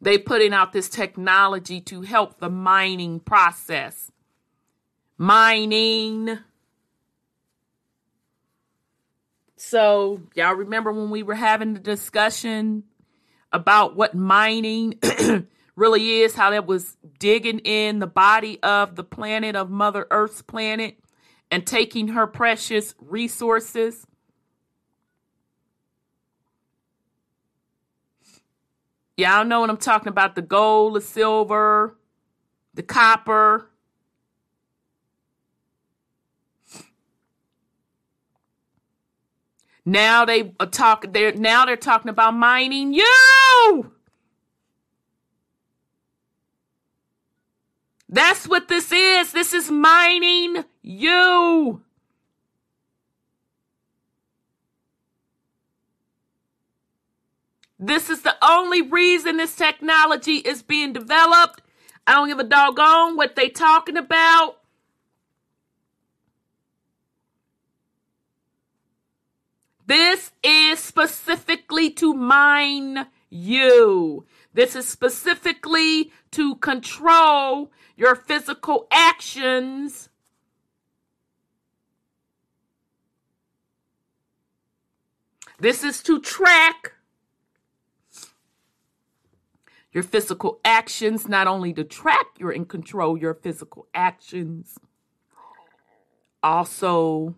[0.00, 4.10] they putting out this technology to help the mining process.
[5.16, 6.38] Mining.
[9.66, 12.84] So, y'all remember when we were having the discussion
[13.50, 14.98] about what mining
[15.74, 20.42] really is, how that was digging in the body of the planet, of Mother Earth's
[20.42, 20.98] planet,
[21.50, 24.06] and taking her precious resources.
[29.16, 31.96] Y'all know what I'm talking about the gold, the silver,
[32.74, 33.70] the copper.
[39.84, 41.12] Now they uh, are talking.
[41.12, 43.92] They're now they're talking about mining you.
[48.08, 49.32] That's what this is.
[49.32, 51.82] This is mining you.
[57.78, 61.60] This is the only reason this technology is being developed.
[62.06, 64.58] I don't give a doggone what they talking about.
[69.86, 74.24] This is specifically to mine you.
[74.54, 80.08] This is specifically to control your physical actions.
[85.58, 86.92] This is to track
[89.92, 94.78] your physical actions, not only to track your and control your physical actions,
[96.42, 97.34] also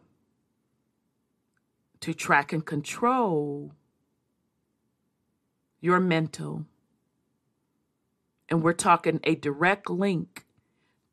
[2.01, 3.73] to track and control
[5.81, 6.67] your mental.
[8.49, 10.45] And we're talking a direct link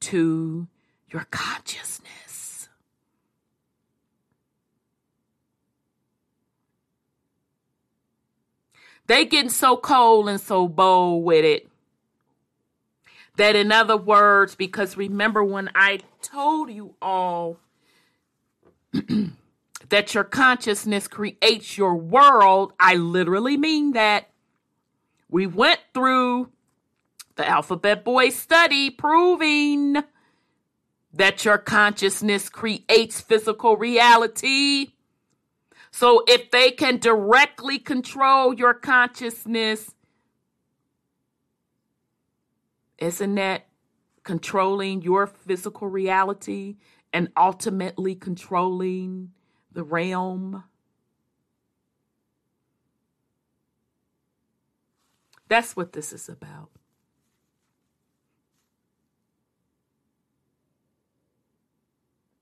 [0.01, 0.67] to
[1.07, 2.69] your consciousness.
[9.07, 11.67] They getting so cold and so bold with it.
[13.35, 17.57] That in other words, because remember when I told you all
[19.89, 24.29] that your consciousness creates your world, I literally mean that.
[25.29, 26.49] We went through
[27.35, 29.97] the Alphabet Boy study proving
[31.13, 34.93] that your consciousness creates physical reality.
[35.91, 39.91] So if they can directly control your consciousness,
[42.97, 43.67] isn't that
[44.23, 46.77] controlling your physical reality
[47.11, 49.31] and ultimately controlling
[49.73, 50.63] the realm?
[55.47, 56.69] That's what this is about.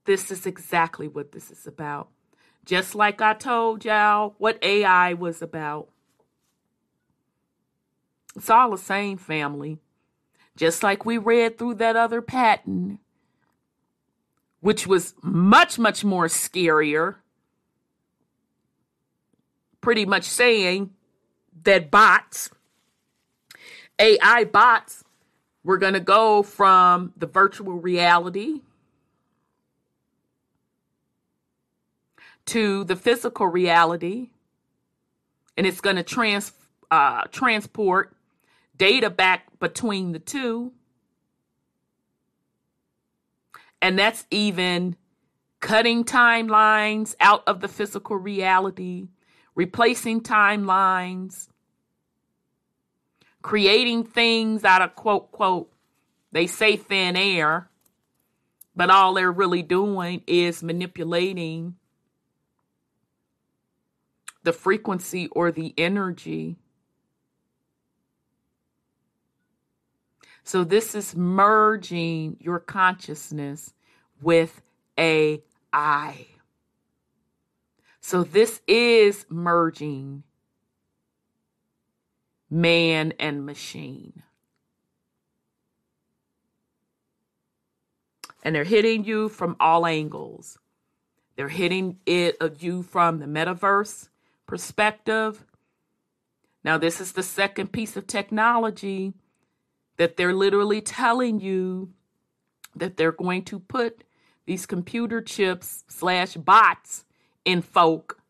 [0.05, 2.09] This is exactly what this is about.
[2.65, 5.89] Just like I told y'all what AI was about.
[8.35, 9.79] It's all the same family.
[10.55, 12.99] Just like we read through that other patent,
[14.59, 17.15] which was much, much more scarier.
[19.81, 20.91] Pretty much saying
[21.63, 22.49] that bots,
[23.99, 25.03] AI bots,
[25.63, 28.61] were going to go from the virtual reality
[32.45, 34.29] to the physical reality
[35.57, 36.51] and it's going to trans
[36.89, 38.15] uh, transport
[38.77, 40.71] data back between the two.
[43.81, 44.95] And that's even
[45.59, 49.09] cutting timelines out of the physical reality
[49.55, 51.47] replacing timelines
[53.41, 55.71] creating things out of quote quote
[56.31, 57.69] they say thin air
[58.75, 61.75] but all they're really doing is manipulating
[64.43, 66.57] the frequency or the energy.
[70.43, 73.73] So, this is merging your consciousness
[74.21, 74.61] with
[74.97, 76.27] AI.
[78.01, 80.23] So, this is merging
[82.49, 84.23] man and machine.
[88.43, 90.57] And they're hitting you from all angles.
[91.35, 94.09] They're hitting it of you from the metaverse
[94.47, 95.45] perspective.
[96.63, 99.13] Now, this is the second piece of technology
[99.97, 101.93] that they're literally telling you
[102.75, 104.03] that they're going to put
[104.45, 107.05] these computer chips slash bots
[107.45, 108.21] in folk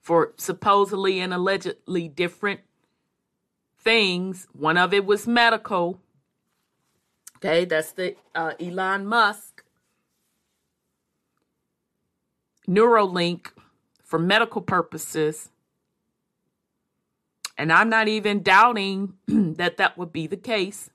[0.00, 2.60] for supposedly and allegedly different
[3.78, 4.48] things.
[4.52, 6.00] One of it was medical.
[7.36, 9.62] Okay, that's the uh, Elon Musk.
[12.68, 13.48] Neuralink
[14.02, 15.48] for medical purposes.
[17.56, 20.90] And I'm not even doubting that that would be the case.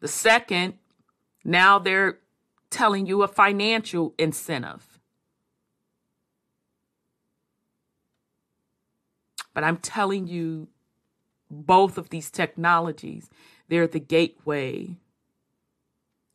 [0.00, 0.74] The second,
[1.46, 2.18] now they're
[2.70, 4.98] telling you a financial incentive.
[9.54, 10.66] But I'm telling you,
[11.48, 13.30] both of these technologies,
[13.68, 14.96] they're the gateway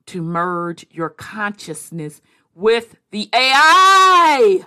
[0.07, 2.21] to merge your consciousness
[2.55, 4.65] with the AI.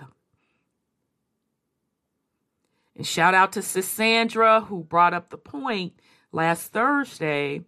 [2.95, 5.95] And shout out to Sandra who brought up the point
[6.33, 7.63] last Thursday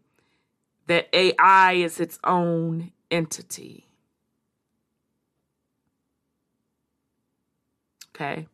[0.87, 3.87] that AI is its own entity.
[8.15, 8.47] Okay.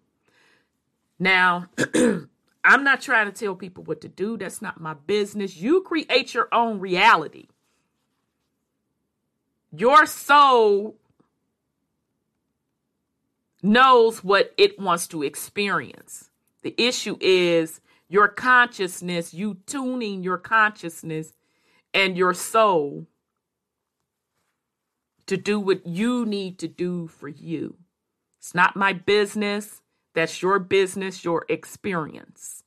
[1.18, 1.66] Now,
[2.64, 4.36] I'm not trying to tell people what to do.
[4.36, 5.56] That's not my business.
[5.56, 7.48] You create your own reality.
[9.70, 10.96] Your soul
[13.62, 16.30] knows what it wants to experience.
[16.62, 21.32] The issue is your consciousness, you tuning your consciousness
[21.94, 23.06] and your soul
[25.26, 27.76] to do what you need to do for you.
[28.38, 29.80] It's not my business.
[30.14, 32.64] That's your business, your experience.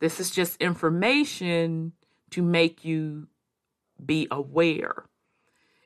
[0.00, 1.92] This is just information
[2.30, 3.28] to make you
[4.04, 5.04] be aware.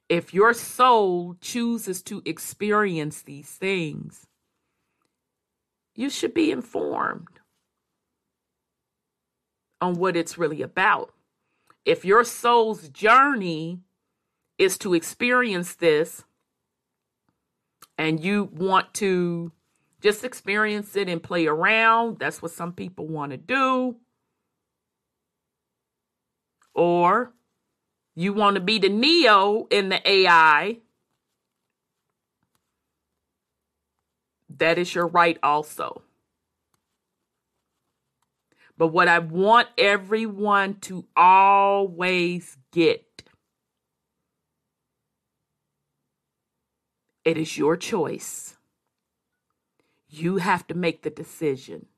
[0.08, 4.26] If your soul chooses to experience these things,
[5.94, 7.39] you should be informed
[9.80, 11.12] on what it's really about.
[11.84, 13.80] If your soul's journey
[14.58, 16.24] is to experience this
[17.96, 19.52] and you want to
[20.00, 23.96] just experience it and play around, that's what some people want to do.
[26.74, 27.32] Or
[28.14, 30.78] you want to be the Neo in the AI,
[34.58, 36.02] that is your right also.
[38.80, 43.04] But what I want everyone to always get
[47.26, 48.56] it is your choice.
[50.08, 51.88] You have to make the decision.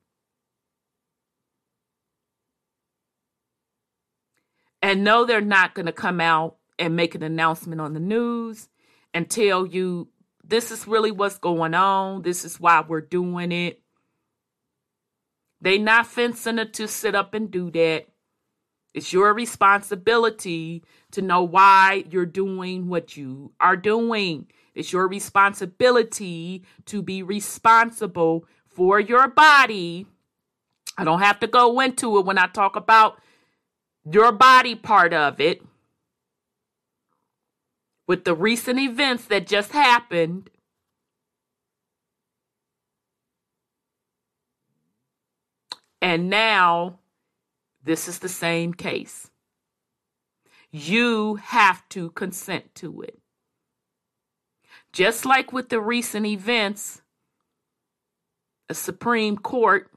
[4.81, 8.67] And no, they're not going to come out and make an announcement on the news
[9.13, 10.09] and tell you
[10.43, 12.23] this is really what's going on.
[12.23, 13.82] This is why we're doing it.
[15.63, 18.07] They not fencing it to sit up and do that.
[18.93, 24.47] It's your responsibility to know why you're doing what you are doing.
[24.75, 30.05] It's your responsibility to be responsible for your body.
[30.97, 33.21] I don't have to go into it when I talk about
[34.03, 35.63] your body part of it.
[38.05, 40.49] With the recent events that just happened,
[46.03, 46.99] And now
[47.81, 49.31] this is the same case.
[50.69, 53.19] You have to consent to it.
[54.91, 57.01] Just like with the recent events,
[58.67, 59.89] a Supreme Court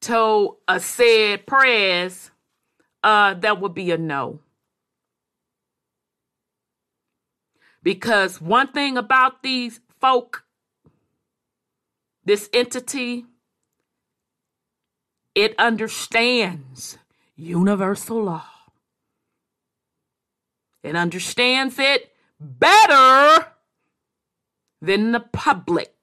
[0.00, 2.30] told a said prayers
[3.02, 4.38] uh, that would be a no.
[7.82, 10.44] Because one thing about these folk,
[12.24, 13.26] this entity,
[15.34, 16.98] it understands
[17.36, 18.44] universal law.
[20.82, 23.46] It understands it better
[24.80, 25.94] than the public.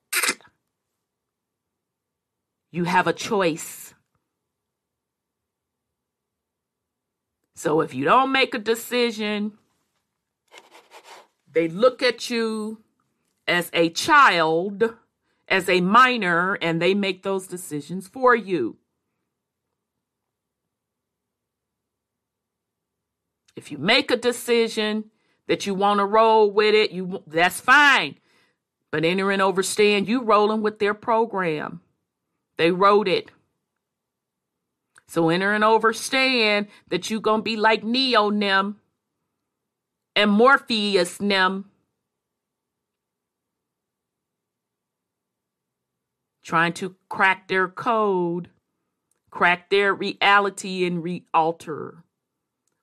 [2.71, 3.93] You have a choice.
[7.55, 9.53] So if you don't make a decision,
[11.51, 12.83] they look at you
[13.47, 14.95] as a child,
[15.47, 18.77] as a minor, and they make those decisions for you.
[23.57, 25.05] If you make a decision
[25.47, 28.19] that you want to roll with it, you that's fine.
[28.91, 31.81] But enter and overstand, you rolling with their program.
[32.57, 33.31] They wrote it.
[35.07, 38.79] So enter and overstand that you gonna be like Neo Nem
[40.15, 41.65] and Morpheus Nem.
[46.43, 48.49] Trying to crack their code,
[49.31, 52.03] crack their reality and re-alter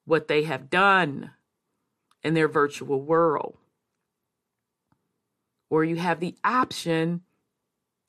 [0.05, 1.31] what they have done
[2.23, 3.57] in their virtual world.
[5.71, 7.23] Or you have the option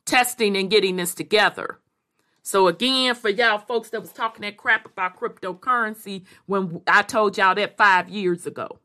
[0.06, 1.80] testing and getting this together.
[2.44, 7.38] So again, for y'all folks that was talking that crap about cryptocurrency when I told
[7.38, 8.80] y'all that five years ago.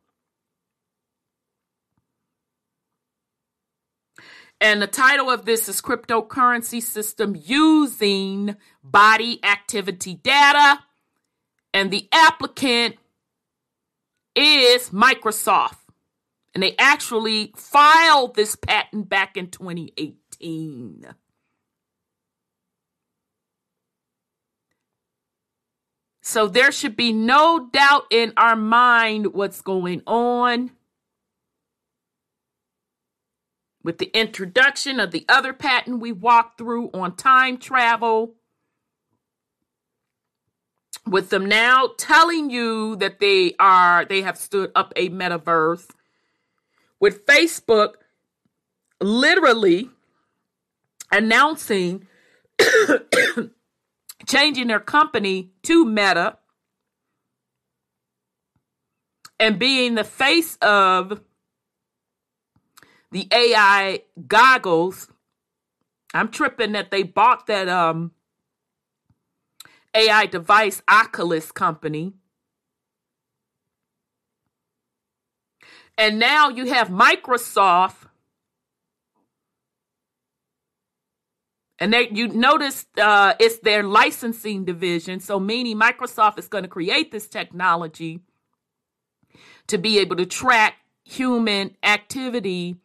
[4.61, 10.83] And the title of this is Cryptocurrency System Using Body Activity Data.
[11.75, 12.97] And the applicant
[14.35, 15.77] is Microsoft.
[16.57, 21.05] And they actually filed this patent back in 2018.
[26.23, 30.71] So there should be no doubt in our mind what's going on.
[33.83, 38.33] With the introduction of the other patent we walked through on time travel,
[41.07, 45.91] with them now telling you that they are they have stood up a metaverse
[47.01, 47.95] with Facebook
[49.01, 49.91] literally
[51.13, 52.07] announcing
[54.27, 56.39] changing their company to Meta
[59.39, 61.21] and being the face of
[63.13, 65.09] the AI goggles.
[66.15, 68.13] I'm tripping that they bought that um
[69.95, 72.15] AI device Oculus company.
[75.99, 78.07] And now you have Microsoft
[81.79, 85.21] And they, you notice uh, it's their licensing division.
[85.21, 88.21] So, meaning Microsoft is going to create this technology
[89.67, 92.77] to be able to track human activity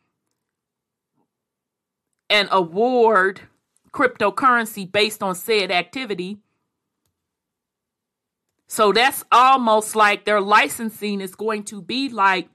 [2.30, 3.42] and award
[3.94, 6.40] cryptocurrency based on said activity.
[8.68, 12.50] So, that's almost like their licensing is going to be like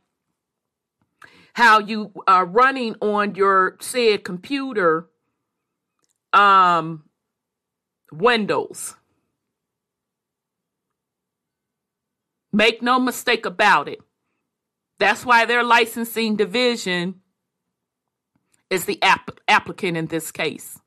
[1.57, 5.09] how you are running on your said computer
[6.35, 7.03] um
[8.13, 8.95] windows.
[12.53, 14.01] Make no mistake about it.
[14.99, 17.23] That's why their licensing division
[18.69, 20.79] is the app- applicant in this case.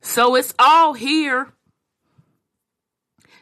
[0.00, 1.52] So it's all here.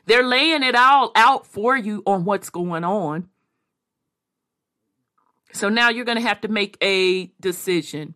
[0.06, 3.28] They're laying it all out for you on what's going on.
[5.52, 8.14] So now you're going to have to make a decision.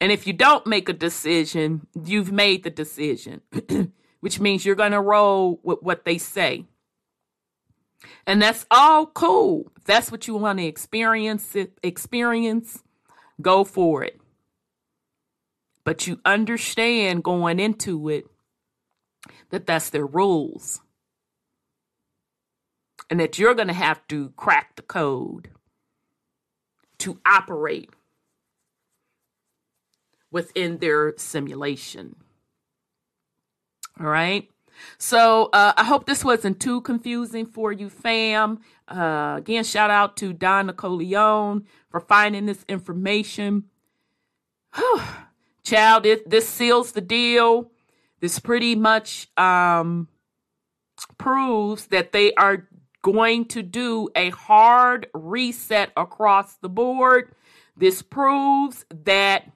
[0.00, 3.42] And if you don't make a decision, you've made the decision,
[4.20, 6.64] which means you're going to roll with what they say.
[8.26, 9.70] And that's all cool.
[9.76, 12.82] If that's what you want to experience, experience,
[13.40, 14.20] go for it.
[15.84, 18.26] But you understand going into it
[19.50, 20.80] that that's their rules.
[23.08, 25.50] And that you're going to have to crack the code
[26.98, 27.90] to operate
[30.30, 32.16] within their simulation.
[33.98, 34.48] All right.
[34.98, 38.60] So uh, I hope this wasn't too confusing for you, fam.
[38.88, 43.64] Uh, again, shout out to Dawn Nicoleone for finding this information.
[45.62, 47.70] Child, it, this seals the deal.
[48.20, 50.08] This pretty much um,
[51.18, 52.68] proves that they are
[53.02, 57.32] going to do a hard reset across the board.
[57.76, 59.50] This proves that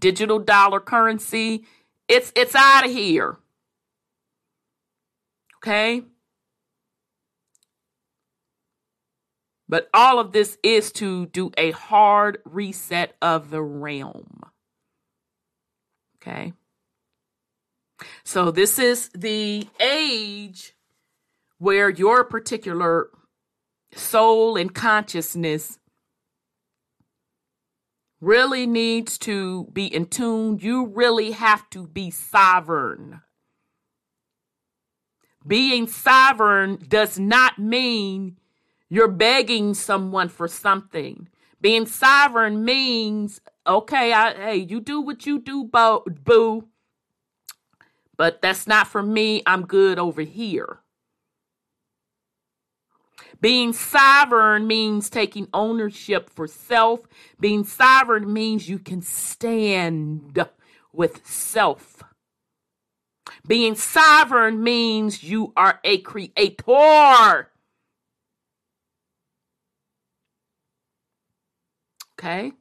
[0.00, 1.66] digital dollar currency
[2.12, 3.38] it's it's out of here.
[5.56, 6.02] Okay?
[9.68, 14.42] But all of this is to do a hard reset of the realm.
[16.16, 16.52] Okay?
[18.24, 20.74] So this is the age
[21.58, 23.08] where your particular
[23.94, 25.78] soul and consciousness
[28.20, 30.58] really needs to be in tune.
[30.60, 33.20] You really have to be sovereign.
[35.46, 38.38] Being sovereign does not mean
[38.88, 41.28] you're begging someone for something.
[41.60, 46.68] Being sovereign means, okay, I, hey, you do what you do, bo- boo,
[48.16, 49.42] but that's not for me.
[49.46, 50.80] I'm good over here.
[53.40, 57.00] Being sovereign means taking ownership for self.
[57.40, 60.46] Being sovereign means you can stand
[60.92, 62.04] with self.
[63.46, 67.48] Being sovereign means you are a creator.
[72.18, 72.52] Okay?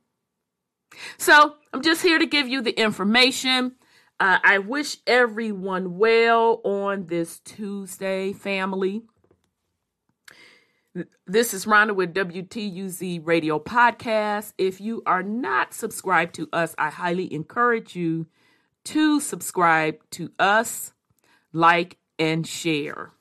[1.17, 3.73] So I'm just here to give you the information.
[4.22, 9.01] Uh, I wish everyone well on this Tuesday, family.
[11.26, 14.53] This is Rhonda with WTUZ Radio Podcast.
[14.59, 18.28] If you are not subscribed to us, I highly encourage you
[18.84, 20.93] to subscribe to us,
[21.51, 23.13] like, and share.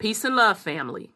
[0.00, 1.10] Peace and love, family.